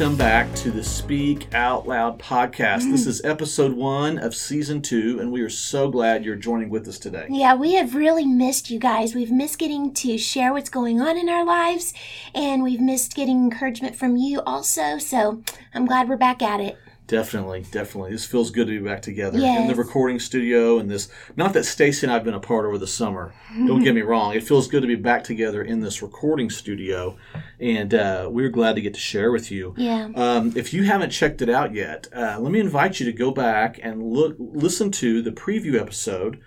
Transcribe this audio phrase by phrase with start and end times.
[0.00, 2.90] Welcome back to the Speak Out Loud podcast.
[2.90, 6.88] This is episode one of season two, and we are so glad you're joining with
[6.88, 7.26] us today.
[7.28, 9.14] Yeah, we have really missed you guys.
[9.14, 11.92] We've missed getting to share what's going on in our lives,
[12.34, 14.96] and we've missed getting encouragement from you also.
[14.96, 15.42] So
[15.74, 16.78] I'm glad we're back at it.
[17.10, 18.12] Definitely, definitely.
[18.12, 21.08] This feels good to be back together in the recording studio and this.
[21.34, 23.34] Not that Stacy and I've been apart over the summer.
[23.66, 24.32] Don't get me wrong.
[24.32, 27.18] It feels good to be back together in this recording studio,
[27.58, 29.74] and uh, we're glad to get to share with you.
[29.76, 30.10] Yeah.
[30.14, 33.32] Um, if you haven't checked it out yet, uh, let me invite you to go
[33.32, 36.40] back and look, listen to the preview episode,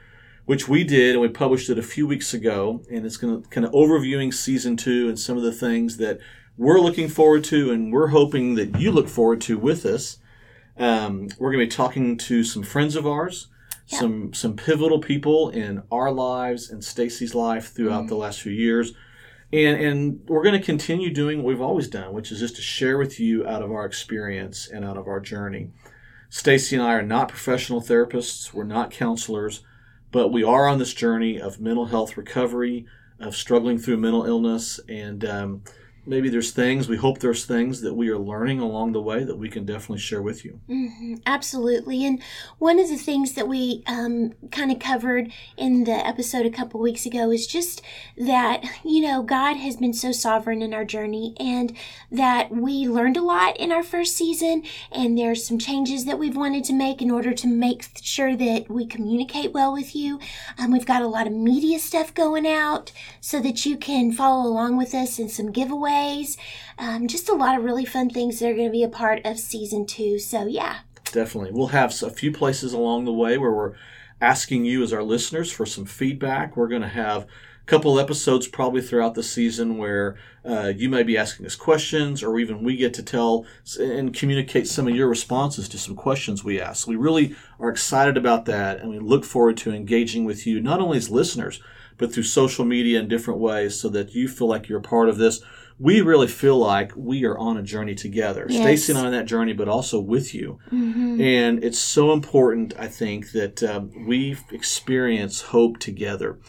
[0.45, 3.49] which we did and we published it a few weeks ago, and it's going to
[3.49, 6.19] kind of overviewing season two and some of the things that
[6.55, 10.19] we're looking forward to, and we're hoping that you look forward to with us.
[10.77, 13.47] Um, we're going to be talking to some friends of ours,
[13.87, 13.99] Yeah.
[13.99, 18.93] some some pivotal people in our lives and Stacy's life throughout the last few years.
[19.51, 22.63] And, and we're going to continue doing what we've always done, which is just to
[22.63, 25.69] share with you out of our experience and out of our journey.
[26.29, 29.61] Stacy and I are not professional therapists, we're not counselors,
[30.11, 32.87] but we are on this journey of mental health recovery,
[33.19, 35.61] of struggling through mental illness, and um,
[36.05, 39.37] maybe there's things, we hope there's things that we are learning along the way that
[39.37, 40.59] we can definitely share with you.
[40.67, 42.05] hmm absolutely.
[42.05, 42.21] And
[42.59, 46.79] one of the things that we um, kind of covered in the episode a couple
[46.79, 47.81] weeks ago is just
[48.17, 51.75] that, you know, God has been so sovereign in our journey and
[52.11, 54.63] that we learned a lot in our first season.
[54.91, 58.65] And there's some changes that we've wanted to make in order to make sure that
[58.69, 60.19] we communicate well with you.
[60.57, 64.47] Um, we've got a lot of media stuff going out so that you can follow
[64.47, 65.92] along with us in some giveaways.
[66.77, 69.21] Um, just a lot of really fun things that are going to be a part
[69.25, 70.19] of season two.
[70.19, 70.79] So, yeah.
[71.11, 71.51] Definitely.
[71.51, 73.73] We'll have a few places along the way where we're
[74.19, 76.57] asking you as our listeners for some feedback.
[76.57, 77.27] We're going to have a
[77.65, 82.39] couple episodes probably throughout the season where uh, you may be asking us questions or
[82.39, 83.45] even we get to tell
[83.79, 86.85] and communicate some of your responses to some questions we ask.
[86.85, 90.59] So We really are excited about that and we look forward to engaging with you
[90.59, 91.61] not only as listeners
[91.97, 95.09] but through social media in different ways so that you feel like you're a part
[95.09, 95.41] of this.
[95.83, 98.45] We really feel like we are on a journey together.
[98.47, 98.61] Yes.
[98.61, 100.57] Stacy and I on that journey, but also with you.
[101.21, 106.39] And it's so important, I think, that um, we experience hope together.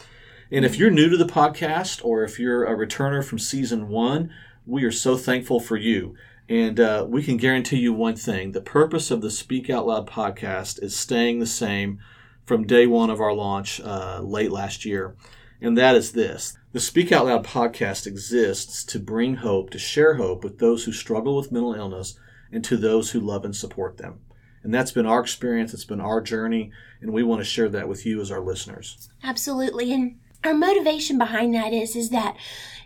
[0.49, 4.31] And if you're new to the podcast or if you're a returner from season one,
[4.65, 6.15] we are so thankful for you.
[6.47, 10.07] And uh, we can guarantee you one thing the purpose of the Speak Out Loud
[10.07, 11.99] podcast is staying the same
[12.45, 15.17] from day one of our launch uh, late last year.
[15.59, 20.15] And that is this the Speak Out Loud podcast exists to bring hope, to share
[20.15, 22.19] hope with those who struggle with mental illness
[22.51, 24.19] and to those who love and support them.
[24.61, 27.87] And that's been our experience, it's been our journey, and we want to share that
[27.87, 29.07] with you as our listeners.
[29.23, 29.93] Absolutely.
[29.93, 32.35] And our motivation behind that is is that,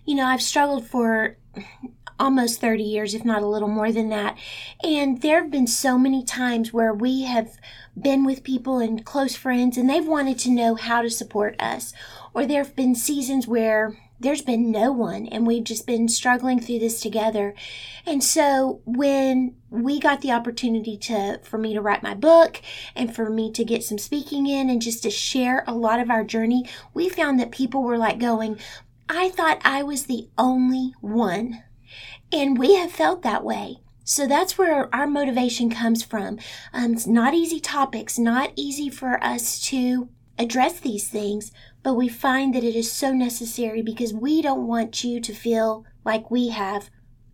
[0.06, 1.38] you know, I've struggled for
[2.20, 4.38] almost 30 years, if not a little more than that.
[4.84, 7.58] And there have been so many times where we have
[8.00, 11.94] been with people and close friends and they've wanted to know how to support us.
[12.34, 16.60] Or there have been seasons where there's been no one and we've just been struggling
[16.60, 17.56] through this together.
[18.06, 22.62] And so when we got the opportunity to for me to write my book
[22.96, 26.10] and for me to get some speaking in and just to share a lot of
[26.10, 28.60] our journey, we found that people were like going,
[29.08, 31.64] I thought I was the only one.
[32.32, 33.78] And we have felt that way.
[34.04, 36.40] So that's where our motivation comes from.
[36.74, 41.52] Um, it's not easy topics, not easy for us to address these things,
[41.84, 45.86] but we find that it is so necessary because we don't want you to feel
[46.06, 46.90] like we have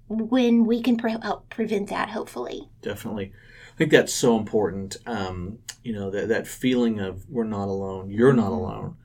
[0.08, 2.70] when we can pre- help prevent that, hopefully.
[2.82, 3.32] Definitely.
[3.74, 4.98] I think that's so important.
[5.06, 8.98] Um, you know, that, that feeling of we're not alone, you're not alone.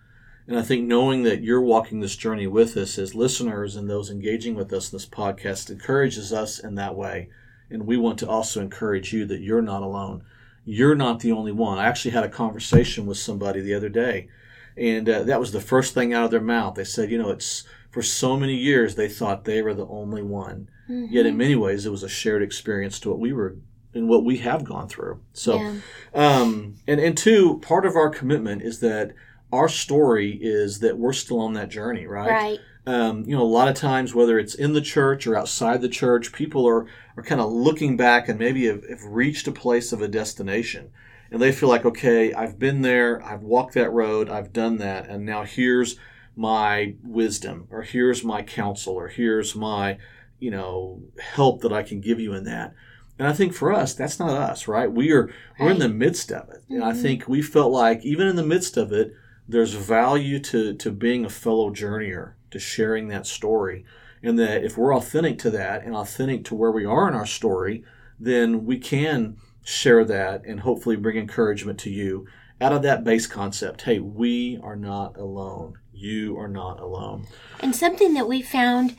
[0.50, 4.10] And I think knowing that you're walking this journey with us as listeners and those
[4.10, 7.28] engaging with us in this podcast encourages us in that way.
[7.70, 10.24] And we want to also encourage you that you're not alone.
[10.64, 11.78] You're not the only one.
[11.78, 14.28] I actually had a conversation with somebody the other day,
[14.76, 16.74] and uh, that was the first thing out of their mouth.
[16.74, 20.22] They said, you know, it's for so many years they thought they were the only
[20.22, 20.68] one.
[20.88, 23.54] Yet in many ways, it was a shared experience to what we were
[23.94, 25.20] and what we have gone through.
[25.32, 25.74] So, Yeah.
[26.14, 29.12] um, and and two, part of our commitment is that
[29.52, 32.30] our story is that we're still on that journey, right?
[32.30, 32.60] Right.
[32.86, 35.88] Um, you know, a lot of times, whether it's in the church or outside the
[35.88, 36.86] church, people are
[37.16, 40.90] are kind of looking back and maybe have, have reached a place of a destination,
[41.30, 45.08] and they feel like, okay, I've been there, I've walked that road, I've done that,
[45.08, 45.96] and now here's
[46.36, 49.98] my wisdom, or here's my counsel, or here's my,
[50.38, 52.72] you know, help that I can give you in that.
[53.18, 54.90] And I think for us, that's not us, right?
[54.90, 57.02] We are we're in the midst of it, and I Mhm.
[57.02, 59.12] think we felt like even in the midst of it,
[59.50, 63.84] there's value to to being a fellow journeyer, to sharing that story.
[64.22, 67.26] And that if we're authentic to that and authentic to where we are in our
[67.26, 67.84] story,
[68.18, 72.26] then we can share that and hopefully bring encouragement to you
[72.60, 73.82] out of that base concept.
[73.82, 75.78] Hey, we are not alone.
[75.92, 77.26] You are not alone.
[77.60, 78.96] And something that we found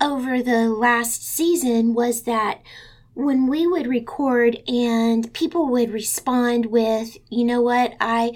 [0.00, 2.62] over the last season was that
[3.12, 8.32] when we would record and people would respond with, you know what, I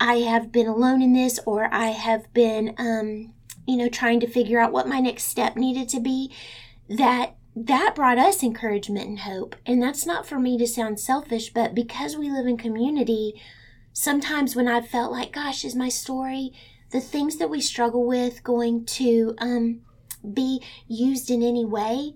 [0.00, 3.32] I have been alone in this or I have been um,
[3.68, 6.32] you know, trying to figure out what my next step needed to be,
[6.88, 9.56] that that brought us encouragement and hope.
[9.66, 13.34] And that's not for me to sound selfish, but because we live in community,
[13.92, 16.52] sometimes when I've felt like, gosh, is my story,
[16.92, 19.80] the things that we struggle with going to um,
[20.32, 22.14] be used in any way,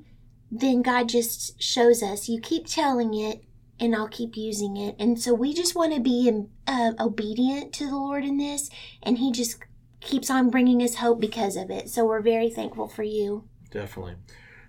[0.50, 3.44] then God just shows us, you keep telling it
[3.82, 4.94] and I'll keep using it.
[4.98, 8.70] And so we just want to be um, uh, obedient to the Lord in this,
[9.02, 9.58] and He just
[10.00, 11.90] keeps on bringing us hope because of it.
[11.90, 13.44] So we're very thankful for you.
[13.70, 14.16] Definitely.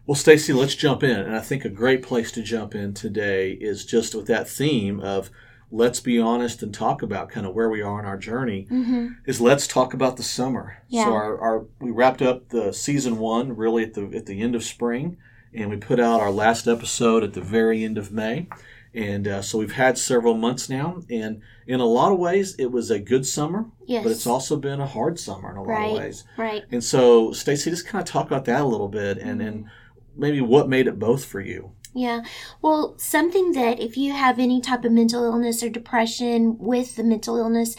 [0.05, 1.19] Well, Stacy, let's jump in.
[1.19, 4.99] And I think a great place to jump in today is just with that theme
[4.99, 5.29] of
[5.71, 8.67] let's be honest and talk about kind of where we are in our journey.
[8.69, 9.07] Mm-hmm.
[9.25, 10.77] Is let's talk about the summer.
[10.87, 11.05] Yeah.
[11.05, 14.55] So our, our we wrapped up the season one really at the at the end
[14.55, 15.17] of spring,
[15.53, 18.47] and we put out our last episode at the very end of May.
[18.95, 22.71] And uh, so we've had several months now, and in a lot of ways, it
[22.71, 23.65] was a good summer.
[23.85, 24.03] Yes.
[24.03, 25.91] But it's also been a hard summer in a lot right.
[25.91, 26.23] of ways.
[26.37, 26.63] Right.
[26.71, 29.67] And so, Stacy, just kind of talk about that a little bit, and mm-hmm.
[30.15, 31.71] maybe what made it both for you.
[31.95, 32.21] Yeah.
[32.61, 37.03] Well, something that if you have any type of mental illness or depression with the
[37.03, 37.75] mental illness,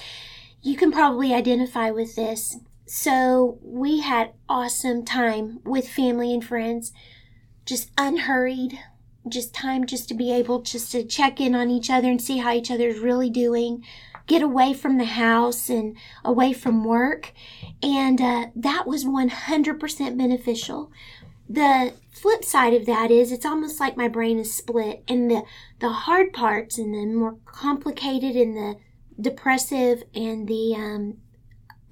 [0.63, 2.57] you can probably identify with this.
[2.87, 6.93] So, we had awesome time with family and friends,
[7.65, 8.81] just unhurried,
[9.29, 12.39] just time just to be able just to check in on each other and see
[12.39, 13.85] how each other's really doing
[14.27, 17.33] get away from the house and away from work.
[17.83, 20.91] And uh, that was 100% beneficial.
[21.49, 25.43] The flip side of that is it's almost like my brain is split and the
[25.81, 28.77] the hard parts and the more complicated and the
[29.21, 31.19] depressive and the um,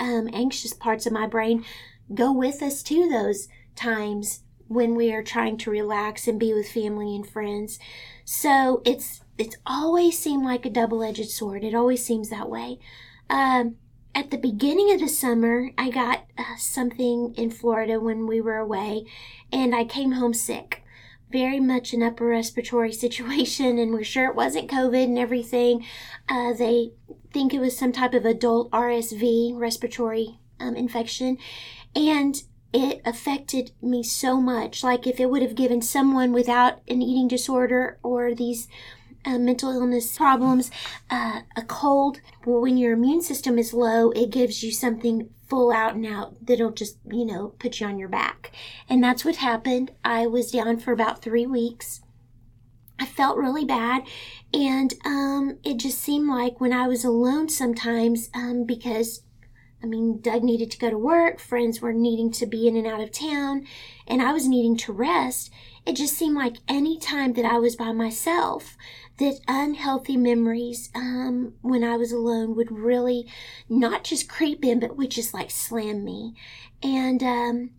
[0.01, 1.65] um, anxious parts of my brain
[2.15, 3.47] go with us to those
[3.77, 4.42] times
[4.73, 7.79] when we are trying to relax and be with family and friends.
[8.25, 11.65] So it's it's always seemed like a double-edged sword.
[11.65, 12.79] It always seems that way.
[13.31, 13.77] Um,
[14.15, 18.59] at the beginning of the summer, I got uh, something in Florida when we were
[18.59, 19.05] away,
[19.51, 20.85] and I came home sick.
[21.31, 25.85] Very much an upper respiratory situation, and we're sure it wasn't COVID and everything.
[26.29, 26.91] Uh, they
[27.33, 31.39] think it was some type of adult RSV, respiratory um, infection.
[31.95, 32.43] And
[32.73, 34.83] it affected me so much.
[34.83, 38.69] Like if it would have given someone without an eating disorder or these
[39.25, 40.71] uh, mental illness problems
[41.11, 45.71] uh, a cold, well, when your immune system is low, it gives you something full
[45.71, 48.53] out and out that'll just, you know, put you on your back.
[48.89, 49.93] And that's what happened.
[50.05, 52.01] I was down for about three weeks.
[52.99, 54.05] I felt really bad,
[54.55, 59.23] and um, it just seemed like when I was alone sometimes, um, because
[59.83, 62.87] I mean, Doug needed to go to work, friends were needing to be in and
[62.87, 63.67] out of town,
[64.07, 65.51] and I was needing to rest.
[65.85, 68.77] It just seemed like any time that I was by myself,
[69.19, 73.27] that unhealthy memories um, when I was alone would really
[73.69, 76.35] not just creep in, but would just like slam me.
[76.83, 77.71] And um,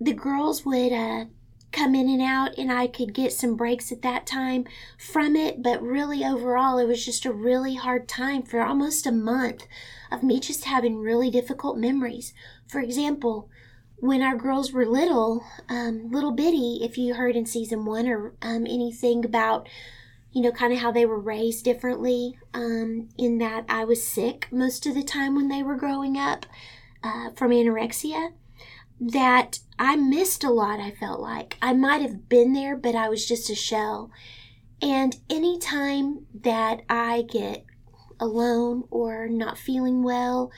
[0.00, 1.24] the girls would uh,
[1.72, 4.66] come in and out, and I could get some breaks at that time
[4.98, 5.62] from it.
[5.62, 9.66] But really, overall, it was just a really hard time for almost a month
[10.10, 12.34] of me just having really difficult memories.
[12.66, 13.48] For example,
[14.00, 18.34] when our girls were little, um, little bitty, if you heard in season one or
[18.42, 19.68] um, anything about,
[20.32, 24.48] you know, kind of how they were raised differently, um, in that I was sick
[24.50, 26.46] most of the time when they were growing up
[27.02, 28.32] uh, from anorexia,
[29.00, 31.56] that I missed a lot, I felt like.
[31.62, 34.10] I might have been there, but I was just a shell.
[34.82, 37.64] And anytime that I get
[38.18, 40.50] alone or not feeling well,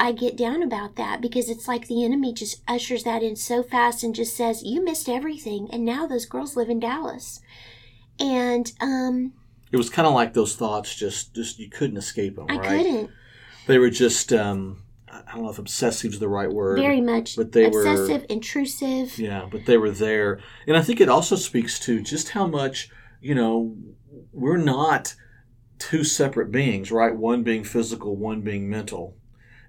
[0.00, 3.62] I get down about that because it's like the enemy just ushers that in so
[3.62, 5.68] fast and just says, You missed everything.
[5.70, 7.40] And now those girls live in Dallas.
[8.18, 9.32] And, um,
[9.70, 12.68] it was kind of like those thoughts just, just you couldn't escape them, I right?
[12.84, 13.10] couldn't.
[13.66, 14.82] They were just, um,
[15.12, 16.78] I don't know if obsessive is the right word.
[16.78, 17.36] Very much.
[17.36, 19.18] But they obsessive, were obsessive, intrusive.
[19.18, 20.40] Yeah, but they were there.
[20.66, 22.88] And I think it also speaks to just how much,
[23.20, 23.76] you know,
[24.32, 25.14] we're not
[25.78, 27.14] two separate beings, right?
[27.14, 29.16] One being physical, one being mental.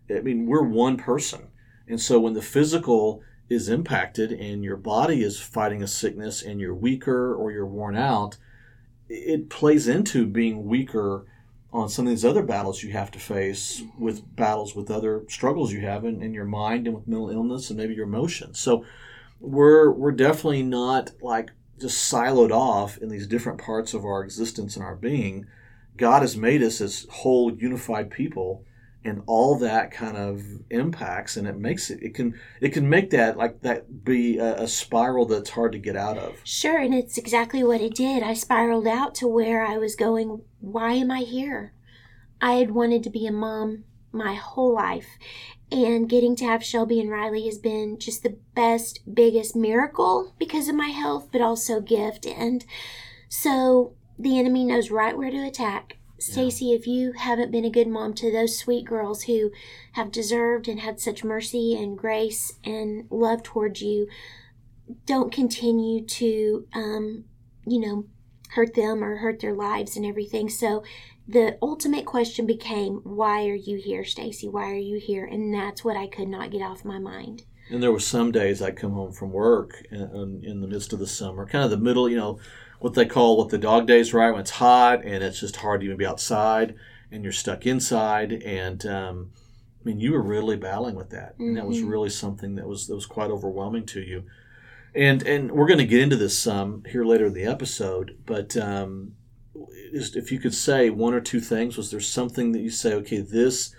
[0.10, 1.50] I mean, we're one person.
[1.88, 6.62] And so when the physical is impacted and your body is fighting a sickness and
[6.62, 8.38] you're weaker or you're worn out,
[9.10, 11.26] it plays into being weaker
[11.74, 15.74] on some of these other battles you have to face with battles with other struggles
[15.74, 18.60] you have in, in your mind and with mental illness and maybe your emotions.
[18.60, 18.86] So
[19.40, 21.52] we're we're definitely not like
[21.82, 25.48] just siloed off in these different parts of our existence and our being.
[25.98, 28.64] God has made us as whole unified people
[29.06, 33.10] and all that kind of impacts and it makes it it can it can make
[33.10, 36.36] that like that be a, a, spiral that's hard to get out of.
[36.44, 38.24] Sure and it's exactly what it did.
[38.24, 41.74] I spiraled out to where i was going why am i here?
[42.42, 45.08] I had wanted to be a mom my whole life
[45.72, 50.68] and getting to have shelby and riley has been just the best biggest miracle because
[50.68, 52.64] of my health but also gift and
[53.28, 55.98] so the enemy knows right where to attack
[56.32, 56.76] Stacy, yeah.
[56.76, 59.52] if you haven't been a good mom to those sweet girls who
[59.94, 64.08] have deserved and had such mercy and grace and love towards you,
[65.06, 67.26] don't continue to, um,
[67.66, 68.06] you know,
[68.50, 70.50] hurt them or hurt their lives and everything.
[70.50, 70.84] So
[71.28, 74.48] the ultimate question became, why are you here, Stacy?
[74.48, 75.26] Why are you here?
[75.26, 77.44] And that's what I could not get off my mind.
[77.70, 81.00] And there were some days I'd come home from work in, in the midst of
[81.00, 82.40] the summer, kind of the middle, you know,
[82.84, 84.30] what they call what the dog days, right?
[84.30, 86.76] When it's hot and it's just hard to even be outside
[87.14, 88.34] and you're stuck inside.
[88.34, 89.32] And um,
[89.82, 91.88] I mean, you were really battling with that, and that was mm-hmm.
[91.88, 94.26] really something that was that was quite overwhelming to you.
[94.94, 98.58] And and we're going to get into this some here later in the episode, but
[98.58, 99.16] um,
[99.56, 103.22] if you could say one or two things, was there something that you say, okay,
[103.22, 103.74] this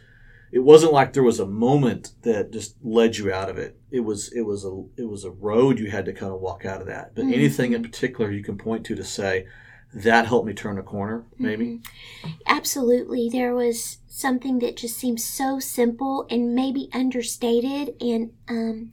[0.54, 3.76] it wasn't like there was a moment that just led you out of it.
[3.90, 6.64] It was it was a it was a road you had to kind of walk
[6.64, 7.12] out of that.
[7.16, 7.34] But mm-hmm.
[7.34, 9.48] anything in particular you can point to to say
[9.92, 11.66] that helped me turn a corner, maybe?
[11.66, 12.30] Mm-hmm.
[12.46, 13.28] Absolutely.
[13.28, 18.92] There was something that just seems so simple and maybe understated and um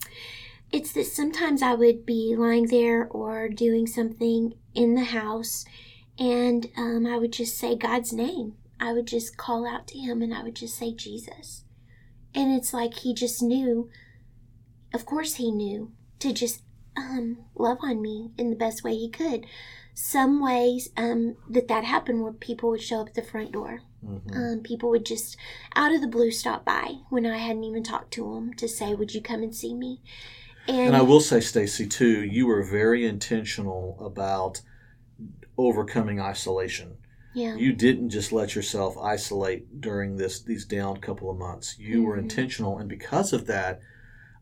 [0.72, 5.65] it's that sometimes I would be lying there or doing something in the house
[6.18, 10.22] and um, I would just say God's name I would just call out to him
[10.22, 11.64] and I would just say, Jesus.
[12.34, 13.90] And it's like he just knew,
[14.94, 16.64] of course, he knew to just
[16.98, 19.46] um, love on me in the best way he could.
[19.94, 23.82] Some ways um, that that happened where people would show up at the front door.
[24.06, 24.36] Mm-hmm.
[24.36, 25.38] Um, people would just
[25.76, 28.96] out of the blue stop by when I hadn't even talked to them to say,
[28.96, 30.02] "Would you come and see me?"
[30.68, 34.62] And, and I will say, Stacy, too, you were very intentional about
[35.58, 36.98] overcoming isolation.
[37.34, 37.56] Yeah.
[37.56, 41.78] You didn't just let yourself isolate during this these down couple of months.
[41.80, 42.06] You mm-hmm.
[42.06, 43.80] were intentional, and because of that,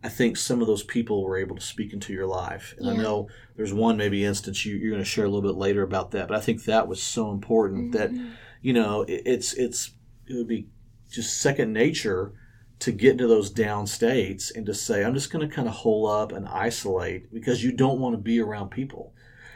[0.04, 2.74] I think some of those people were able to speak into your life.
[2.78, 2.94] And yeah.
[2.94, 3.28] I know
[3.58, 6.28] there's one maybe instance you, are going to share a little bit later about that,
[6.28, 8.16] but I think that was so important mm-hmm.
[8.16, 9.92] that you know it, it's it's
[10.28, 10.68] it would be
[11.12, 12.34] just second nature
[12.80, 15.74] to get into those down states and to say I'm just going to kind of
[15.74, 19.14] hole up and isolate because you don't want to be around people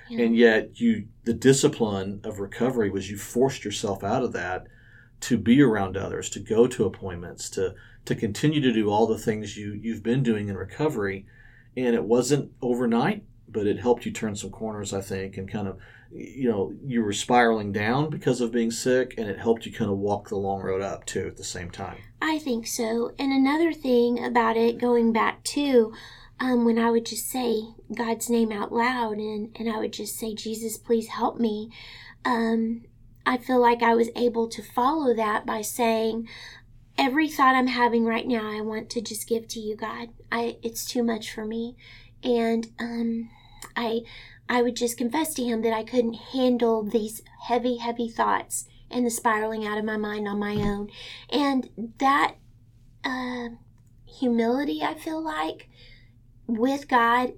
[0.10, 4.68] and yet you the discipline of recovery was you forced yourself out of that
[5.22, 7.74] to be around others to go to appointments to
[8.06, 11.26] to continue to do all the things you you've been doing in recovery.
[11.76, 15.68] And it wasn't overnight but it helped you turn some corners i think and kind
[15.68, 15.78] of
[16.14, 19.90] you know you were spiraling down because of being sick and it helped you kind
[19.90, 21.98] of walk the long road up too at the same time.
[22.22, 23.12] I think so.
[23.18, 25.94] And another thing about it going back to
[26.40, 27.64] um, when I would just say
[27.94, 31.70] God's name out loud and, and I would just say, Jesus, please help me,
[32.26, 32.84] um,
[33.26, 36.28] I feel like I was able to follow that by saying,
[36.98, 40.10] every thought I'm having right now, I want to just give to you, God.
[40.32, 41.76] I it's too much for me,
[42.24, 43.30] and um,
[43.76, 44.02] I
[44.50, 49.06] I would just confess to Him that I couldn't handle these heavy, heavy thoughts and
[49.06, 50.90] the spiraling out of my mind on my own,
[51.30, 52.36] and that
[53.04, 53.50] uh,
[54.06, 55.70] humility I feel like
[56.58, 57.34] with God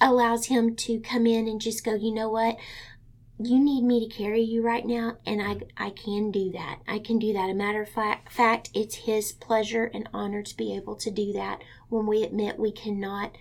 [0.00, 2.56] allows him to come in and just go, you know what?
[3.42, 6.80] You need me to carry you right now, and I, I can do that.
[6.86, 7.48] I can do that.
[7.48, 11.32] A matter of fact, fact, it's His pleasure and honor to be able to do
[11.32, 13.34] that when we admit we cannot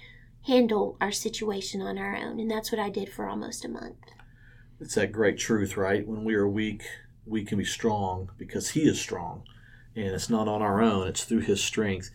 [0.47, 2.39] handle our situation on our own.
[2.39, 3.97] And that's what I did for almost a month.
[4.79, 6.07] It's that great truth, right?
[6.07, 6.83] When we are weak,
[7.25, 9.43] we can be strong because He is strong.
[9.97, 12.09] And it's not on our own, it's through His strength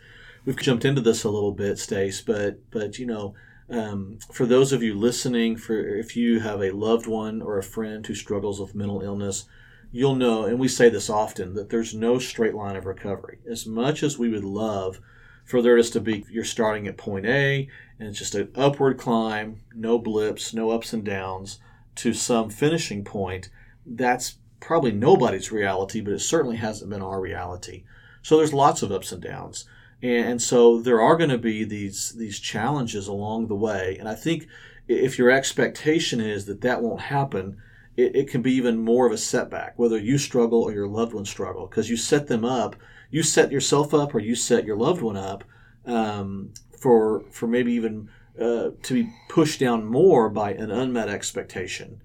[0.44, 3.34] we've jumped into this a little bit, Stace, but but you know,
[3.70, 7.62] um, for those of you listening, for if you have a loved one or a
[7.62, 9.46] friend who struggles with mental illness,
[9.90, 13.38] you'll know, and we say this often, that there's no straight line of recovery.
[13.50, 15.00] As much as we would love
[15.44, 19.60] for there to be, you're starting at point A, and it's just an upward climb,
[19.74, 21.58] no blips, no ups and downs,
[21.96, 23.50] to some finishing point.
[23.86, 27.84] That's probably nobody's reality, but it certainly hasn't been our reality.
[28.22, 29.66] So there's lots of ups and downs
[30.02, 34.14] and so there are going to be these these challenges along the way and i
[34.14, 34.46] think
[34.86, 37.56] if your expectation is that that won't happen
[37.96, 41.14] it, it can be even more of a setback whether you struggle or your loved
[41.14, 42.76] one struggle because you set them up
[43.10, 45.44] you set yourself up or you set your loved one up
[45.86, 48.08] um, for for maybe even
[48.40, 52.00] uh, to be pushed down more by an unmet expectation.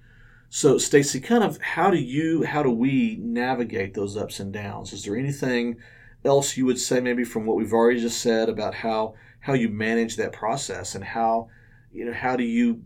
[0.50, 4.94] So, Stacy, kind of how do you, how do we navigate those ups and downs?
[4.94, 5.78] Is there anything
[6.24, 9.70] else you would say, maybe from what we've already just said about how how you
[9.70, 11.48] manage that process and how
[11.92, 12.84] you know how do you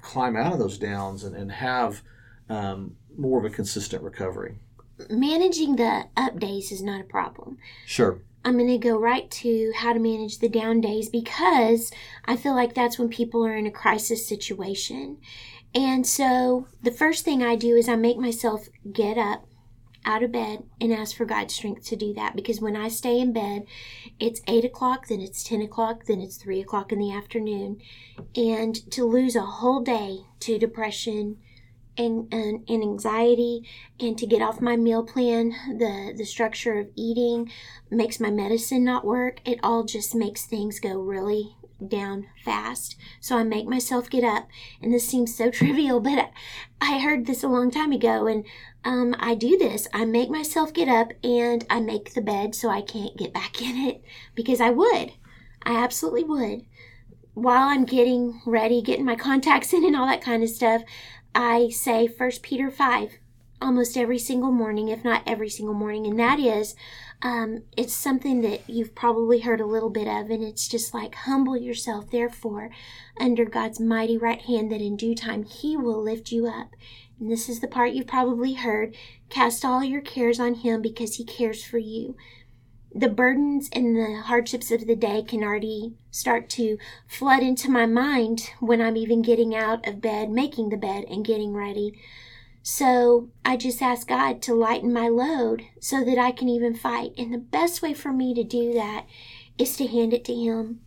[0.00, 2.02] climb out of those downs and, and have
[2.48, 4.56] um, more of a consistent recovery?
[5.10, 7.58] Managing the up days is not a problem.
[7.84, 8.20] Sure.
[8.44, 11.90] I'm going to go right to how to manage the down days because
[12.26, 15.18] I feel like that's when people are in a crisis situation.
[15.74, 19.48] And so the first thing I do is I make myself get up
[20.06, 22.36] out of bed and ask for God's strength to do that.
[22.36, 23.64] Because when I stay in bed,
[24.18, 27.80] it's 8 o'clock, then it's 10 o'clock, then it's 3 o'clock in the afternoon.
[28.34, 31.38] And to lose a whole day to depression,
[31.98, 33.62] and, and, and, anxiety
[33.98, 37.50] and to get off my meal plan the the structure of eating
[37.90, 39.40] makes my medicine not work.
[39.46, 42.96] It all just makes things go really down fast.
[43.20, 44.48] So i make myself get up
[44.80, 46.30] and this seems so trivial but
[46.80, 48.44] i heard this a long time ago and
[48.86, 52.70] um, i do this i make myself get up and i make the bed so
[52.70, 54.02] i can't get back in it
[54.34, 55.12] because i would
[55.64, 56.62] i absolutely would
[57.34, 60.82] while i'm getting ready getting my contacts in and all that kind of stuff
[61.36, 63.18] I say First Peter 5
[63.60, 66.74] almost every single morning, if not every single morning, and that is
[67.22, 71.14] um, it's something that you've probably heard a little bit of, and it's just like
[71.14, 72.70] humble yourself, therefore,
[73.20, 76.70] under God's mighty right hand, that in due time He will lift you up.
[77.18, 78.94] And this is the part you've probably heard
[79.30, 82.16] cast all your cares on Him because He cares for you
[82.96, 87.84] the burdens and the hardships of the day can already start to flood into my
[87.84, 92.00] mind when I'm even getting out of bed, making the bed, and getting ready.
[92.62, 97.12] So I just ask God to lighten my load so that I can even fight.
[97.18, 99.04] And the best way for me to do that
[99.58, 100.80] is to hand it to Him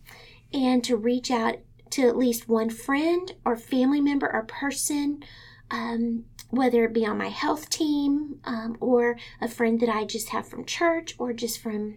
[0.52, 1.58] and to reach out
[1.90, 5.22] to at least one friend or family member or person
[5.70, 10.30] um, whether it be on my health team um, or a friend that I just
[10.30, 11.96] have from church or just from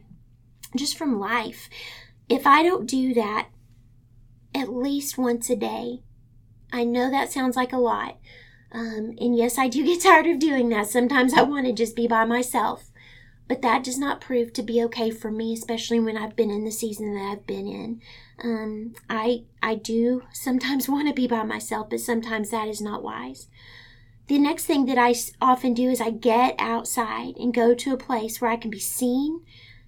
[0.75, 1.69] just from life.
[2.29, 3.49] If I don't do that
[4.55, 6.01] at least once a day,
[6.71, 8.17] I know that sounds like a lot.
[8.71, 10.87] Um, and yes, I do get tired of doing that.
[10.87, 12.91] Sometimes I want to just be by myself.
[13.47, 16.63] But that does not prove to be okay for me, especially when I've been in
[16.63, 18.01] the season that I've been in.
[18.43, 23.03] Um, I I do sometimes want to be by myself, but sometimes that is not
[23.03, 23.47] wise
[24.27, 27.97] the next thing that I often do is I get outside and go to a
[27.97, 29.41] place where I can be seen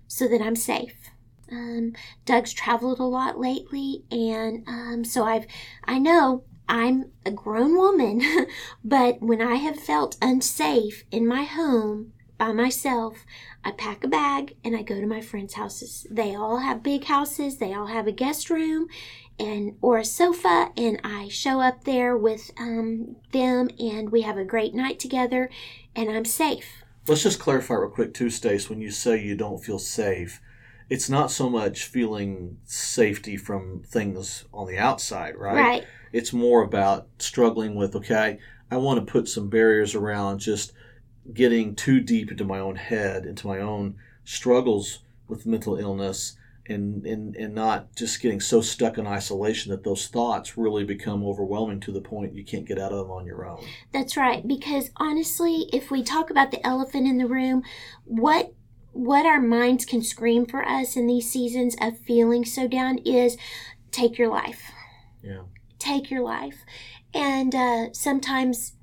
[0.08, 1.10] so that I'm safe.
[1.52, 1.94] Um,
[2.26, 5.46] Doug's traveled a lot lately, and um, so I've
[5.86, 8.22] I know I'm a grown woman,
[8.84, 13.26] but when I have felt unsafe in my home by myself,
[13.64, 16.06] I pack a bag and I go to my friends' houses.
[16.10, 18.88] They all have big houses, they all have a guest room,
[19.40, 24.38] and or a sofa and I show up there with um, them and we have
[24.38, 25.50] a great night together
[25.96, 26.84] and I'm safe.
[27.08, 30.42] Let's just clarify real quick too, Stace, when you say you don't feel safe,
[30.90, 35.56] it's not so much feeling safety from things on the outside, right?
[35.56, 35.88] Right.
[36.12, 38.40] It's more about struggling with, okay,
[38.72, 40.72] I want to put some barriers around just
[41.34, 47.06] getting too deep into my own head, into my own struggles with mental illness and,
[47.06, 51.80] and, and not just getting so stuck in isolation that those thoughts really become overwhelming
[51.80, 53.64] to the point you can't get out of them on your own.
[53.92, 54.48] That's right.
[54.48, 57.64] Because honestly, if we talk about the elephant in the room,
[58.04, 58.54] what
[58.92, 63.38] what our minds can scream for us in these seasons of feeling so down is
[63.92, 64.72] take your life.
[65.22, 65.42] Yeah.
[65.80, 66.64] Take your life.
[67.14, 68.78] And uh, sometimes,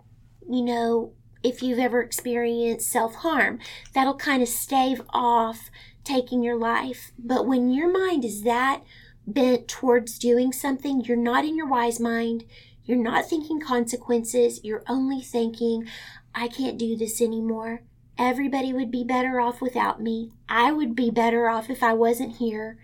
[0.46, 3.58] you know, if you've ever experienced self harm,
[3.94, 5.70] that'll kind of stave off
[6.04, 7.12] taking your life.
[7.18, 8.82] But when your mind is that
[9.26, 12.44] bent towards doing something, you're not in your wise mind.
[12.84, 14.60] You're not thinking consequences.
[14.64, 15.86] You're only thinking,
[16.34, 17.82] I can't do this anymore.
[18.18, 20.32] Everybody would be better off without me.
[20.48, 22.78] I would be better off if I wasn't here.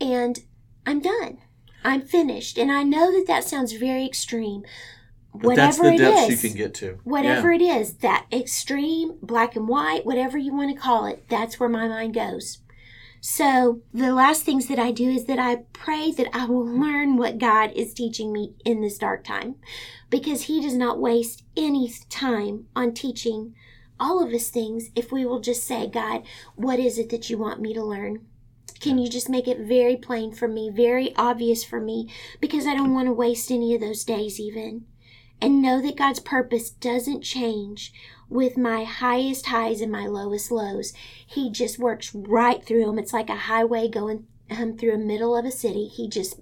[0.00, 0.40] And
[0.86, 1.38] I'm done.
[1.84, 2.58] I'm finished.
[2.58, 4.64] And I know that that sounds very extreme,
[5.34, 7.00] but whatever that's the depths you can get to.
[7.02, 7.74] Whatever yeah.
[7.74, 11.68] it is, that extreme, black and white, whatever you want to call it, that's where
[11.68, 12.58] my mind goes.
[13.20, 17.16] So the last things that I do is that I pray that I will learn
[17.16, 19.56] what God is teaching me in this dark time
[20.08, 23.54] because he does not waste any time on teaching
[23.98, 26.22] all of us things if we will just say, God,
[26.54, 28.26] what is it that you want me to learn?
[28.78, 32.10] Can you just make it very plain for me, very obvious for me?
[32.40, 34.84] Because I don't want to waste any of those days even
[35.40, 37.92] and know that God's purpose doesn't change
[38.28, 40.92] with my highest highs and my lowest lows.
[41.26, 42.98] He just works right through them.
[42.98, 45.86] It's like a highway going um, through a middle of a city.
[45.86, 46.40] He just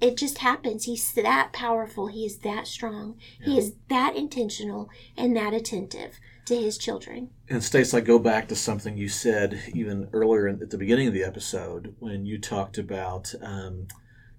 [0.00, 0.84] it just happens.
[0.84, 2.08] He's that powerful.
[2.08, 3.16] He is that strong.
[3.40, 3.46] Yeah.
[3.46, 7.30] He is that intentional and that attentive to his children.
[7.48, 11.14] And Stace, I go back to something you said even earlier at the beginning of
[11.14, 13.86] the episode when you talked about um,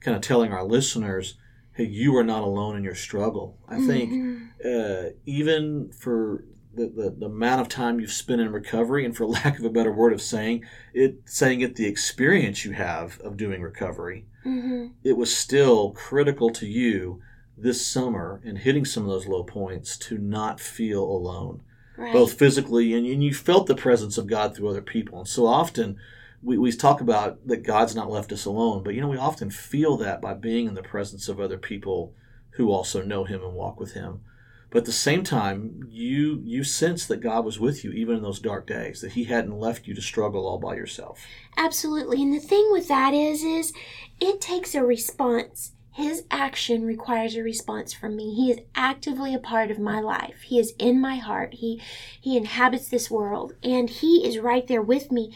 [0.02, 1.45] kind of telling our listeners, "Hey,
[1.84, 3.88] you are not alone in your struggle." I mm-hmm.
[3.88, 9.16] think uh, even for the, the, the, amount of time you've spent in recovery, and
[9.16, 13.20] for lack of a better word of saying it, saying it the experience you have
[13.22, 14.88] of doing recovery, mm-hmm.
[15.04, 17.22] it was still critical to you
[17.58, 21.62] this summer and hitting some of those low points to not feel alone,
[21.98, 22.12] right.
[22.12, 25.20] both physically and, and you felt the presence of God through other people.
[25.20, 25.98] And so often
[26.46, 29.50] we, we talk about that God's not left us alone, but you know, we often
[29.50, 32.14] feel that by being in the presence of other people
[32.52, 34.22] who also know Him and walk with Him.
[34.70, 38.24] But at the same time, you you sense that God was with you even in
[38.24, 41.26] those dark days, that He hadn't left you to struggle all by yourself.
[41.58, 42.22] Absolutely.
[42.22, 43.74] And the thing with that is, is
[44.20, 45.72] it takes a response.
[45.94, 48.36] His action requires a response from me.
[48.36, 50.42] He is actively a part of my life.
[50.42, 51.56] He is in my heart.
[51.56, 51.82] He
[52.20, 55.34] he inhabits this world and he is right there with me.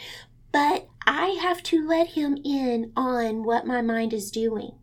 [0.52, 4.74] But I have to let him in on what my mind is doing.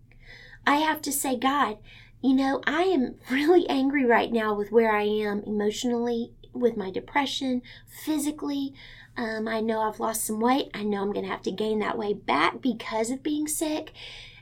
[0.66, 1.78] I have to say, God,
[2.20, 6.90] you know, I am really angry right now with where I am emotionally, with my
[6.90, 7.62] depression,
[8.04, 8.74] physically.
[9.16, 10.68] Um, I know I've lost some weight.
[10.74, 13.92] I know I'm going to have to gain that weight back because of being sick.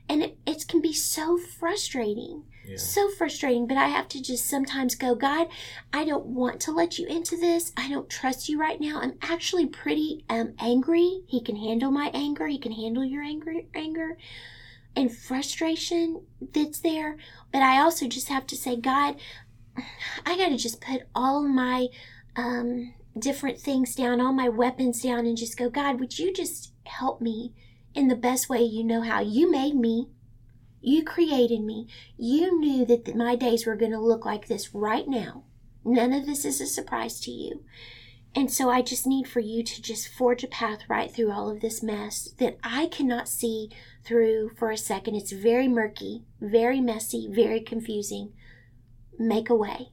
[0.09, 2.45] And it, it can be so frustrating.
[2.67, 2.77] Yeah.
[2.77, 5.49] So frustrating, but I have to just sometimes go, God,
[5.93, 7.73] I don't want to let you into this.
[7.77, 9.01] I don't trust you right now.
[9.01, 11.21] I'm actually pretty um, angry.
[11.27, 12.47] He can handle my anger.
[12.47, 13.53] He can handle your anger.
[13.75, 14.17] Anger
[14.97, 16.23] and frustration
[16.53, 17.17] that's there.
[17.53, 19.17] But I also just have to say, God,
[20.27, 21.89] I got to just put all my
[22.37, 26.73] um, different things down, all my weapons down, and just go, God, would you just
[26.87, 27.53] help me
[27.95, 29.21] in the best way you know how?
[29.21, 30.09] You made me.
[30.85, 31.89] You created me.
[32.19, 35.45] You knew that my days were going to look like this right now.
[35.83, 37.65] None of this is a surprise to you.
[38.35, 41.49] And so I just need for you to just forge a path right through all
[41.49, 43.71] of this mess that I cannot see
[44.05, 45.15] through for a second.
[45.15, 48.33] It's very murky, very messy, very confusing.
[49.19, 49.91] Make a way.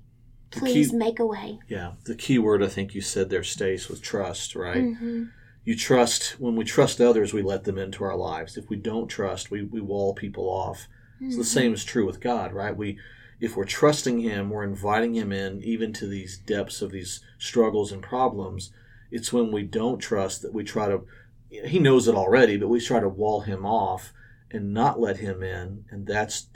[0.50, 1.60] Please key, make a way.
[1.70, 1.94] Yeah.
[2.04, 4.84] The key word I think you said there, Stace, was trust, right?
[4.84, 5.26] Mm-hmm.
[5.64, 8.58] You trust, when we trust others, we let them into our lives.
[8.58, 10.88] If we don't trust, we, we wall people off.
[11.18, 11.32] Mm-hmm.
[11.32, 12.76] So the same is true with God, right?
[12.76, 12.98] We
[13.42, 17.92] if we're trusting Him, we're inviting Him in, even to these depths of these struggles
[17.92, 18.72] and problems.
[19.10, 21.06] It's when we don't trust that we try to,
[21.50, 24.14] He knows it already, but we try to wall Him off
[24.52, 25.86] and not let Him in.
[25.90, 26.50] And that's,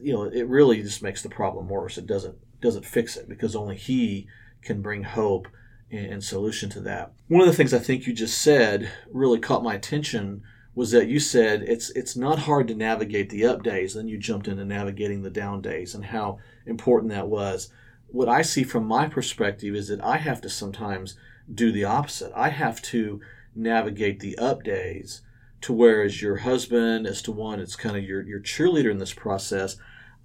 [0.00, 1.98] you know, it really just makes the problem worse.
[1.98, 4.26] It doesn't doesn't fix it because only He
[4.62, 5.46] can bring hope
[5.90, 7.12] and, solution to that.
[7.28, 10.42] One of the things I think you just said really caught my attention
[10.74, 13.94] was that you said it's it's not hard to navigate the up days.
[13.94, 17.70] Then you jumped into navigating the down days and how important that was.
[18.08, 21.16] What I see from my perspective is that I have to sometimes
[21.52, 22.32] do the opposite.
[22.34, 23.20] I have to
[23.54, 25.22] navigate the up days
[25.62, 29.14] to whereas your husband, as to one, it's kind of your, your cheerleader in this
[29.14, 29.76] process.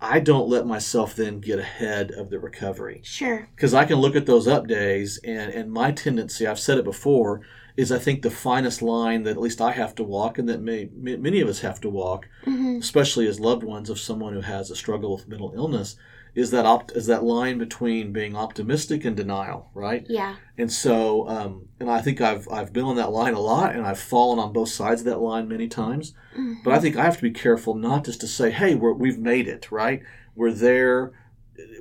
[0.03, 3.01] I don't let myself then get ahead of the recovery.
[3.03, 3.47] Sure.
[3.55, 6.83] Because I can look at those up days and, and my tendency, I've said it
[6.83, 7.41] before,
[7.77, 10.61] is I think the finest line that at least I have to walk and that
[10.61, 12.77] may, many of us have to walk, mm-hmm.
[12.79, 15.95] especially as loved ones of someone who has a struggle with mental illness,
[16.33, 20.05] is that opt- is that line between being optimistic and denial, right?
[20.07, 20.35] Yeah.
[20.57, 23.85] And so, um, and I think I've I've been on that line a lot, and
[23.85, 26.13] I've fallen on both sides of that line many times.
[26.33, 26.63] Mm-hmm.
[26.63, 29.19] But I think I have to be careful not just to say, "Hey, we're, we've
[29.19, 30.01] made it," right?
[30.35, 31.11] We're there.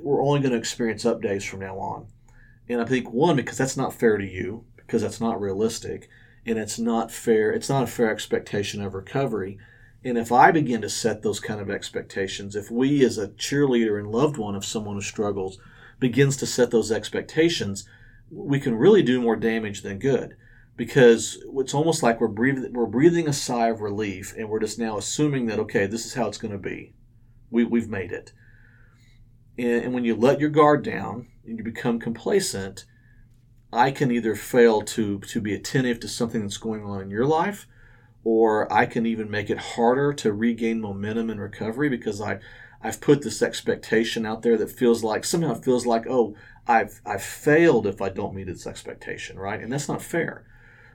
[0.01, 2.07] We're only going to experience up days from now on.
[2.67, 6.09] And I think one because that's not fair to you because that's not realistic
[6.45, 9.57] and it's not fair it's not a fair expectation of recovery
[10.03, 13.99] and if i begin to set those kind of expectations if we as a cheerleader
[13.99, 15.59] and loved one of someone who struggles
[15.99, 17.87] begins to set those expectations
[18.31, 20.35] we can really do more damage than good.
[20.77, 24.79] Because it's almost like we're breathing we're breathing a sigh of relief and we're just
[24.79, 26.93] now assuming that okay this is how it's going to be.
[27.51, 28.31] We, we've made it.
[29.57, 32.85] And, and when you let your guard down and you become complacent
[33.73, 37.25] I can either fail to to be attentive to something that's going on in your
[37.25, 37.67] life,
[38.23, 42.39] or I can even make it harder to regain momentum and recovery because I
[42.83, 46.35] I've put this expectation out there that feels like somehow it feels like oh
[46.67, 49.59] I've I've failed if I don't meet this expectation right?
[49.59, 50.45] And that's not fair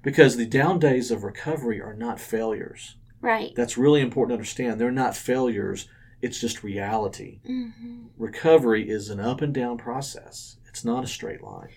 [0.03, 2.97] because the down days of recovery are not failures.
[3.21, 3.53] Right.
[3.57, 4.81] That's really important to understand.
[4.81, 5.89] They're not failures.
[6.23, 7.41] It's just reality.
[7.49, 8.07] Mm-hmm.
[8.17, 10.57] recovery is an up and down process.
[10.69, 11.71] It's not a straight line.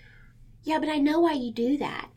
[0.62, 2.10] Yeah, but I know why you do that.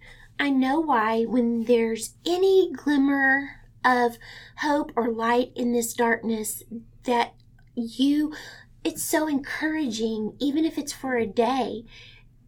[0.43, 4.17] I know why when there's any glimmer of
[4.57, 6.61] hope or light in this darkness
[7.05, 7.33] that
[7.75, 8.33] you
[8.83, 11.85] it's so encouraging even if it's for a day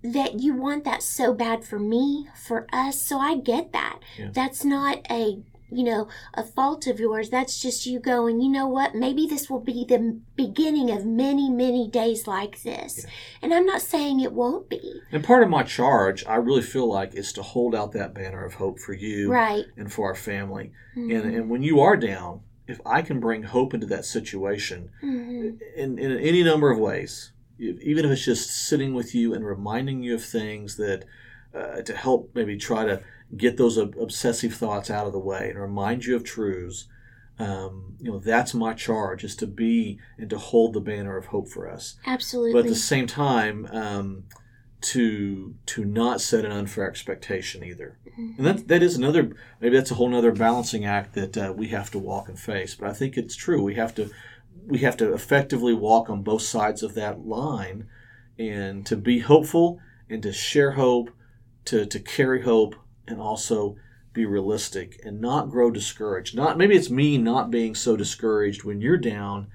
[0.04, 4.30] that you want that so bad for me for us so i get that Yeah.
[4.34, 8.67] that's not a you know a fault of yours that's just you going you know
[8.67, 13.10] what maybe this will be the beginning of many many days like this Yeah.
[13.41, 16.88] and i'm not saying it won't be And part of my charge, I really feel
[16.88, 20.15] like, is to hold out that banner of hope for you right and for our
[20.15, 20.71] family.
[20.95, 21.15] Mhm.
[21.23, 25.60] And, and when you are down, if I can bring hope into that situation Mhm.
[25.75, 30.04] in, in any number of ways, even if it's just sitting with you and reminding
[30.04, 31.06] you of things that
[31.54, 33.01] uh, to help maybe try to
[33.36, 36.88] get those ob- obsessive thoughts out of the way and remind you of truths,
[37.38, 41.28] um, you know, that's my charge is to be and to hold the banner of
[41.28, 41.96] hope for us.
[42.06, 44.24] absolutely But at the same time, um,
[44.82, 47.98] to to not set an unfair expectation either.
[48.16, 51.70] And that that is another maybe that's a whole other balancing act that uh, we
[51.70, 52.76] have to walk and face.
[52.76, 53.64] But I think it's true.
[53.64, 54.12] We have to
[54.68, 57.88] we have to effectively walk on both sides of that line,
[58.38, 61.10] and to be hopeful and to share hope,
[61.66, 62.76] to to carry hope,
[63.08, 63.76] and also
[64.13, 66.36] be realistic and not grow discouraged.
[66.36, 69.48] Not maybe it's me not being so discouraged when you're down